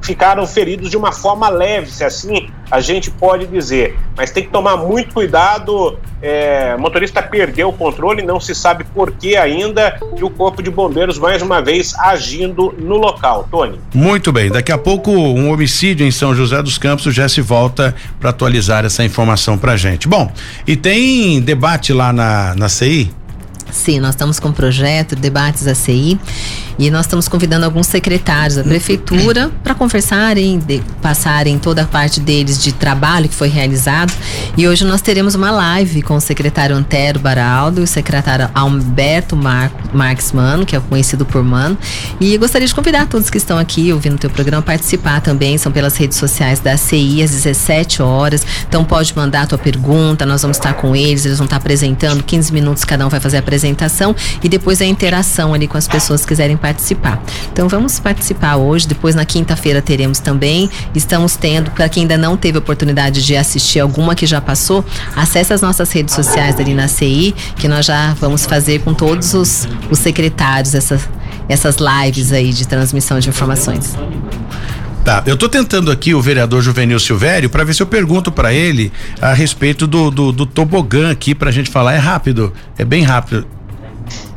[0.10, 3.96] ficaram feridos de uma forma leve, se assim a gente pode dizer.
[4.18, 6.00] Mas tem que tomar muito cuidado.
[6.20, 10.64] É, o motorista perdeu o controle, não se sabe por que ainda, e o Corpo
[10.64, 13.48] de Bombeiros, mais uma vez, agindo no local.
[13.52, 13.80] Tony.
[13.94, 17.96] Muito bem, daqui a pouco um homicídio em São José dos Campos já se volta
[18.20, 20.08] para atualizar essa informação para gente.
[20.08, 20.32] Bom,
[20.66, 23.12] e tem debate lá na, na CI?
[23.72, 26.20] Sim, nós estamos com um projeto, debates ACI,
[26.78, 32.20] e nós estamos convidando alguns secretários da prefeitura para conversarem, de, passarem toda a parte
[32.20, 34.14] deles de trabalho que foi realizado.
[34.56, 39.36] E hoje nós teremos uma live com o secretário Antero Baraldo e o secretário Alberto
[39.36, 41.78] Mar Marques Mano, que é conhecido por Mano.
[42.20, 45.58] E gostaria de convidar todos que estão aqui ouvindo o teu programa a participar também.
[45.58, 48.46] São pelas redes sociais da ACI às 17 horas.
[48.68, 52.24] Então pode mandar a tua pergunta, nós vamos estar com eles, eles vão estar apresentando
[52.24, 53.59] 15 minutos, cada um vai fazer a apresentação
[54.44, 57.22] e depois a interação ali com as pessoas que quiserem participar participar.
[57.52, 60.70] Então vamos participar hoje, depois na quinta-feira teremos também.
[60.96, 64.84] Estamos tendo, para quem ainda não teve oportunidade de assistir alguma que já passou,
[65.16, 69.34] acesse as nossas redes sociais ali na CI, que nós já vamos fazer com todos
[69.34, 71.08] os, os secretários essas,
[71.48, 73.96] essas lives aí de transmissão de informações.
[75.10, 78.54] Tá, eu estou tentando aqui o vereador Juvenil Silvério para ver se eu pergunto para
[78.54, 81.96] ele a respeito do, do, do tobogã aqui para a gente falar.
[81.96, 83.48] É rápido, é bem rápido.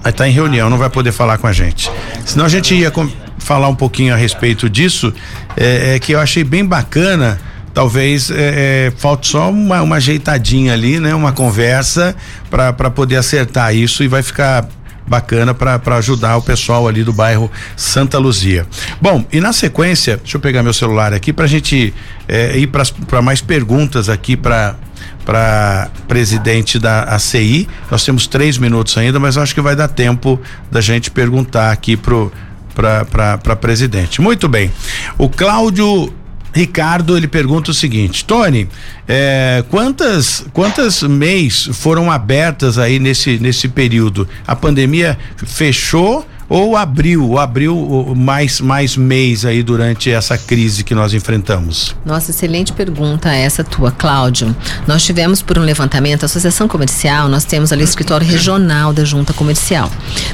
[0.03, 1.93] Aí tá em reunião, não vai poder falar com a gente.
[2.25, 2.91] Senão a gente ia
[3.37, 5.13] falar um pouquinho a respeito disso,
[5.59, 7.39] é, é que eu achei bem bacana.
[7.75, 11.15] Talvez é, é, falte só uma, uma ajeitadinha ali, né?
[11.15, 12.17] Uma conversa
[12.49, 14.67] para poder acertar isso e vai ficar
[15.07, 18.67] bacana para ajudar o pessoal ali do bairro Santa Luzia.
[19.01, 21.93] Bom, e na sequência, deixa eu pegar meu celular aqui para a gente
[22.29, 24.77] é, ir para mais perguntas aqui para
[25.25, 27.69] para presidente da ACI.
[27.91, 30.41] Nós temos três minutos ainda, mas acho que vai dar tempo
[30.71, 32.33] da gente perguntar aqui pro
[32.75, 34.21] para presidente.
[34.21, 34.73] Muito bem.
[35.19, 36.13] O Cláudio
[36.53, 38.69] Ricardo ele pergunta o seguinte, Tony,
[39.09, 44.29] é, quantas quantas mês foram abertas aí nesse nesse período?
[44.47, 50.95] A pandemia fechou ou abriu, ou abriu mais, mais mês aí durante essa crise que
[50.95, 51.97] nós enfrentamos?
[52.05, 54.55] Nossa, excelente pergunta essa tua, Cláudio.
[54.87, 59.03] Nós tivemos por um levantamento, a Associação Comercial, nós temos ali o escritório regional da
[59.03, 59.91] Junta Comercial.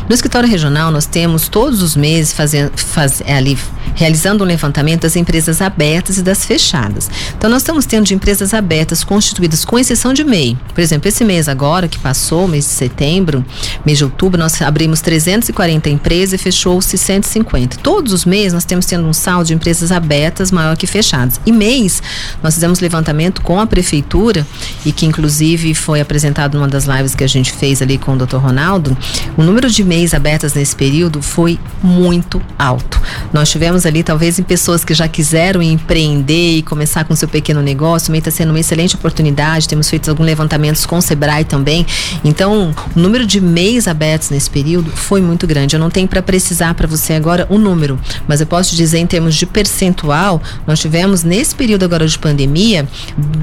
[0.08, 3.56] No escritório regional, nós temos todos os meses fazendo, faz, é ali,
[3.94, 7.08] realizando um levantamento das empresas abertas e das fechadas.
[7.36, 10.58] Então, nós estamos tendo de empresas abertas constituídas, com exceção de MEI.
[10.74, 13.44] Por exemplo, esse mês agora, que passou, mês de setembro,
[13.86, 17.76] mês de outubro, nós abrimos 340 empresas empresa e fechou-se 150.
[17.82, 21.38] Todos os meses nós temos tendo um saldo de empresas abertas maior que fechadas.
[21.44, 22.02] E mês,
[22.42, 24.46] nós fizemos levantamento com a prefeitura
[24.86, 28.16] e que inclusive foi apresentado numa das lives que a gente fez ali com o
[28.16, 28.36] Dr.
[28.36, 28.96] Ronaldo,
[29.36, 32.98] o número de mês abertas nesse período foi muito alto.
[33.30, 37.60] Nós tivemos ali talvez em pessoas que já quiseram empreender e começar com seu pequeno
[37.60, 39.68] negócio, meio está sendo uma excelente oportunidade.
[39.68, 41.86] Temos feito alguns levantamentos com o Sebrae também.
[42.24, 45.76] Então, o número de mês abertos nesse período foi muito grande.
[45.76, 48.70] Eu não tenho tem para precisar para você agora o um número, mas eu posso
[48.70, 52.86] te dizer em termos de percentual, nós tivemos nesse período agora de pandemia,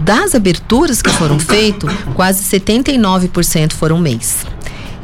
[0.05, 4.45] das aberturas que foram feitas, quase 79% foram mês.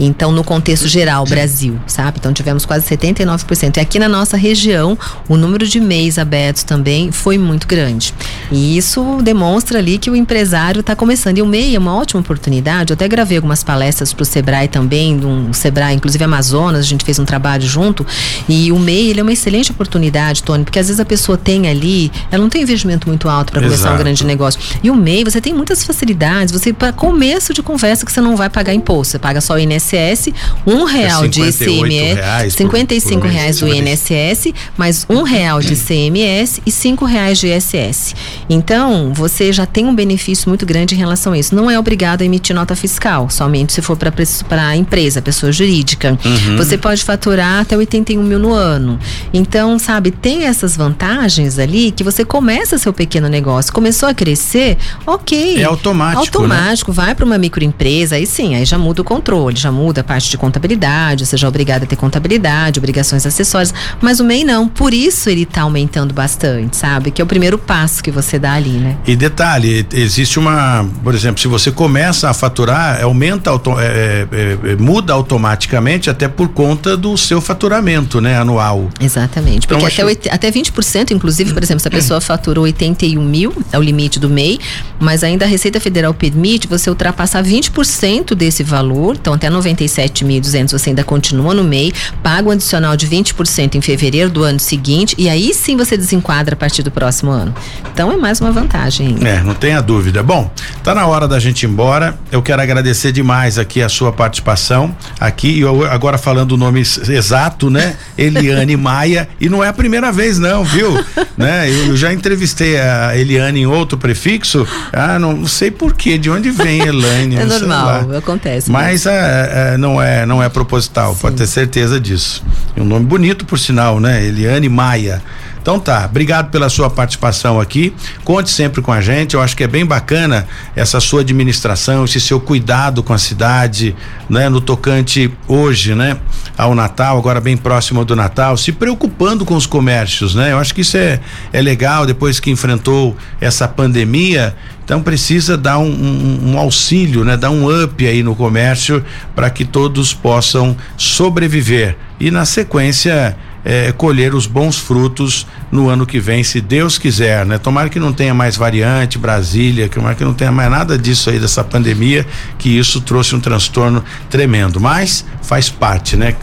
[0.06, 2.18] Então, no contexto geral, Brasil, sabe?
[2.20, 3.78] Então, tivemos quase 79%.
[3.78, 4.97] E aqui na nossa região,
[5.30, 8.14] o número de MEIs abertos também foi muito grande.
[8.52, 11.38] E isso demonstra ali que o empresário está começando.
[11.38, 12.91] E o MEI é uma ótima oportunidade.
[12.91, 17.06] Eu até gravei algumas palestras para o Sebrae também, um Sebrae, inclusive Amazonas, a gente
[17.06, 18.06] fez um trabalho junto.
[18.49, 21.70] E o MEI, ele é uma excelente oportunidade, Tony, porque às vezes a pessoa tem
[21.70, 24.60] ali, ela não tem investimento muito alto para começar um grande negócio.
[24.82, 26.52] E o MEI, você tem muitas facilidades.
[26.52, 29.60] Você, para começo de conversa, que você não vai pagar imposto, você paga só o
[29.60, 30.30] INSS INSS,
[30.66, 35.60] um real é de ICMS, reais 55 por, por reais do INSS, mais um real
[35.60, 38.16] de ICMS e cinco reais de ISS.
[38.50, 41.54] Então, você já tem um benefício muito grande em relação a isso.
[41.56, 46.18] Não é obrigado a emitir nota fiscal, somente se for para a empresa, pessoa jurídica.
[46.24, 46.58] Uhum.
[46.58, 49.00] Você pode faturar até 81 mil no ano.
[49.34, 54.78] Então, sabe, tem essas vantagens ali que você começa seu pequeno negócio, começou a crescer,
[55.06, 55.58] ok.
[55.58, 56.20] É automático.
[56.20, 56.96] Automático, né?
[56.96, 60.03] vai para uma microempresa, aí sim, aí já muda o controle, já já muda a
[60.03, 64.43] parte de contabilidade, você já é obrigado a ter contabilidade, obrigações acessórias, mas o MEI
[64.43, 64.67] não.
[64.67, 67.09] Por isso ele está aumentando bastante, sabe?
[67.09, 68.97] Que é o primeiro passo que você dá ali, né?
[69.07, 74.72] E detalhe, existe uma, por exemplo, se você começa a faturar, aumenta, auto, é, é,
[74.72, 78.89] é, muda automaticamente até por conta do seu faturamento, né, anual.
[78.99, 80.36] Exatamente, porque então, até, acho...
[80.36, 84.30] até 20%, inclusive, por exemplo, se a pessoa faturou 81 mil, é o limite do
[84.30, 84.59] MEI,
[84.99, 90.89] mas ainda a Receita Federal permite você ultrapassar 20% desse valor, então até 97.200 você
[90.89, 91.93] ainda continua no MEI,
[92.24, 96.53] paga um adicional de 20% em fevereiro do ano seguinte e aí sim você desenquadra
[96.53, 97.53] a partir do próximo ano.
[97.93, 99.18] Então é mais uma vantagem.
[99.24, 100.24] É, não tenha dúvida.
[100.24, 100.51] Bom,
[100.84, 102.18] tá na hora da gente ir embora.
[102.32, 106.82] Eu quero agradecer demais aqui a sua participação aqui e eu agora falando o nome
[106.82, 107.95] exato, né?
[108.18, 110.91] Eliane Maia e não é a primeira vez não, viu?
[111.38, 111.70] né?
[111.70, 114.68] Eu, já entrevistei a Eliane em outro prefixo.
[114.91, 117.36] Ah, não, não sei por que, de onde vem Elaine.
[117.36, 118.72] é normal, acontece.
[118.72, 119.05] Mas
[119.52, 121.22] é, é, não é não é proposital, Sim.
[121.22, 122.43] pode ter certeza disso.
[122.76, 124.24] E um nome bonito por sinal, né?
[124.26, 125.22] Eliane Maia.
[125.62, 127.93] Então tá, obrigado pela sua participação aqui.
[128.24, 129.36] Conte sempre com a gente.
[129.36, 133.95] Eu acho que é bem bacana essa sua administração, esse seu cuidado com a cidade,
[134.28, 136.18] né, no tocante hoje, né,
[136.57, 140.51] ao Natal, agora bem próximo do Natal, se preocupando com os comércios, né?
[140.51, 141.20] Eu acho que isso é
[141.53, 144.55] é legal depois que enfrentou essa pandemia.
[144.84, 147.38] Então precisa dar um, um, um auxílio, né?
[147.38, 149.03] Dar um up aí no comércio
[149.36, 156.05] para que todos possam sobreviver e na sequência é, colher os bons frutos no ano
[156.05, 157.57] que vem, se Deus quiser, né?
[157.57, 161.39] Tomara que não tenha mais variante, Brasília, tomara que não tenha mais nada disso aí
[161.39, 162.26] dessa pandemia,
[162.57, 166.36] que isso trouxe um transtorno tremendo, mas faz parte, né?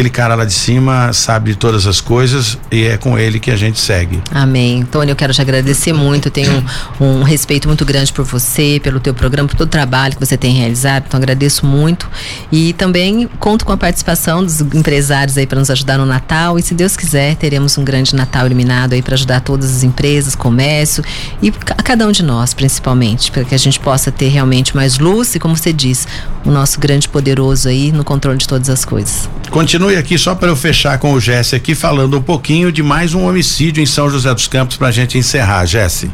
[0.00, 3.50] Aquele cara lá de cima sabe de todas as coisas e é com ele que
[3.50, 4.22] a gente segue.
[4.30, 4.82] Amém.
[4.90, 6.64] Tony, eu quero te agradecer muito, eu tenho
[6.98, 10.24] um, um, respeito muito grande por você, pelo teu programa, por todo o trabalho que
[10.24, 12.08] você tem realizado, então agradeço muito.
[12.50, 16.58] E também conto com a participação dos empresários aí para nos ajudar no Natal.
[16.58, 20.34] E se Deus quiser, teremos um grande Natal iluminado aí para ajudar todas as empresas,
[20.34, 21.04] comércio
[21.42, 24.98] e a cada um de nós, principalmente, para que a gente possa ter realmente mais
[24.98, 26.08] luz e como você diz,
[26.44, 29.28] o nosso grande poderoso aí no controle de todas as coisas.
[29.50, 33.14] Continue aqui só para eu fechar com o Jesse aqui falando um pouquinho de mais
[33.14, 36.10] um homicídio em São José dos Campos para a gente encerrar, Jesse.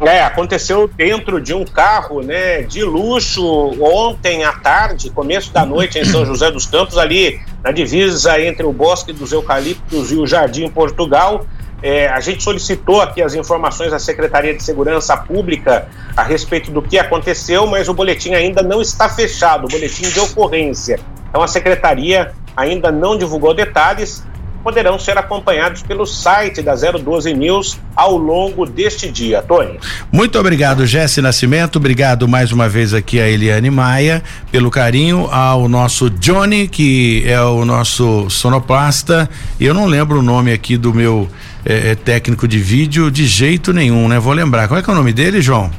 [0.00, 3.42] É, aconteceu dentro de um carro, né, de luxo
[3.80, 8.66] ontem à tarde, começo da noite em São José dos Campos, ali na divisa entre
[8.66, 11.46] o Bosque dos Eucaliptos e o Jardim Portugal.
[11.82, 16.80] É, a gente solicitou aqui as informações da Secretaria de Segurança Pública a respeito do
[16.80, 20.98] que aconteceu, mas o boletim ainda não está fechado, o boletim de ocorrência.
[21.28, 24.24] Então a secretaria ainda não divulgou detalhes,
[24.66, 29.40] poderão ser acompanhados pelo site da 012 News ao longo deste dia.
[29.40, 29.78] Tony.
[30.10, 31.76] Muito obrigado, Jesse Nascimento.
[31.76, 37.40] Obrigado mais uma vez aqui a Eliane Maia pelo carinho, ao nosso Johnny, que é
[37.40, 39.30] o nosso sonoplasta.
[39.60, 41.28] Eu não lembro o nome aqui do meu
[41.64, 44.18] é, técnico de vídeo de jeito nenhum, né?
[44.18, 44.66] Vou lembrar.
[44.66, 45.70] Qual é é o nome dele, João?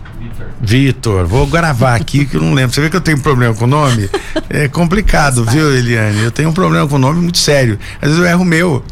[0.68, 2.76] Vitor, vou gravar aqui que eu não lembro.
[2.76, 4.10] Você vê que eu tenho problema com o nome?
[4.50, 6.22] É complicado, viu, Eliane?
[6.22, 7.80] Eu tenho um problema com o nome muito sério.
[8.02, 8.84] Às vezes eu erro meu.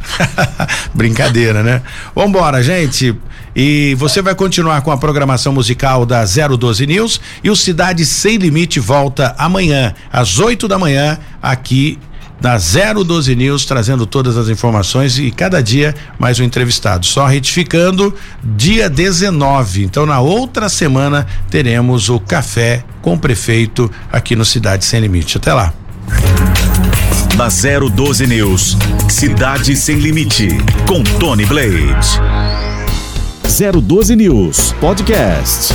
[0.96, 1.82] Brincadeira, né?
[2.16, 3.14] Vambora, gente.
[3.54, 8.38] E você vai continuar com a programação musical da 012 News e o Cidade Sem
[8.38, 12.00] Limite volta amanhã, às 8 da manhã, aqui
[12.40, 17.06] da 012 News, trazendo todas as informações e cada dia mais um entrevistado.
[17.06, 18.14] Só retificando,
[18.44, 19.84] dia 19.
[19.84, 25.38] Então, na outra semana, teremos o café com o prefeito aqui no Cidade Sem Limite.
[25.38, 25.74] Até lá.
[27.36, 28.78] Da 012 News,
[29.10, 30.48] Cidade Sem Limite,
[30.88, 32.22] com Tony Blade.
[33.44, 35.74] 012 News Podcast.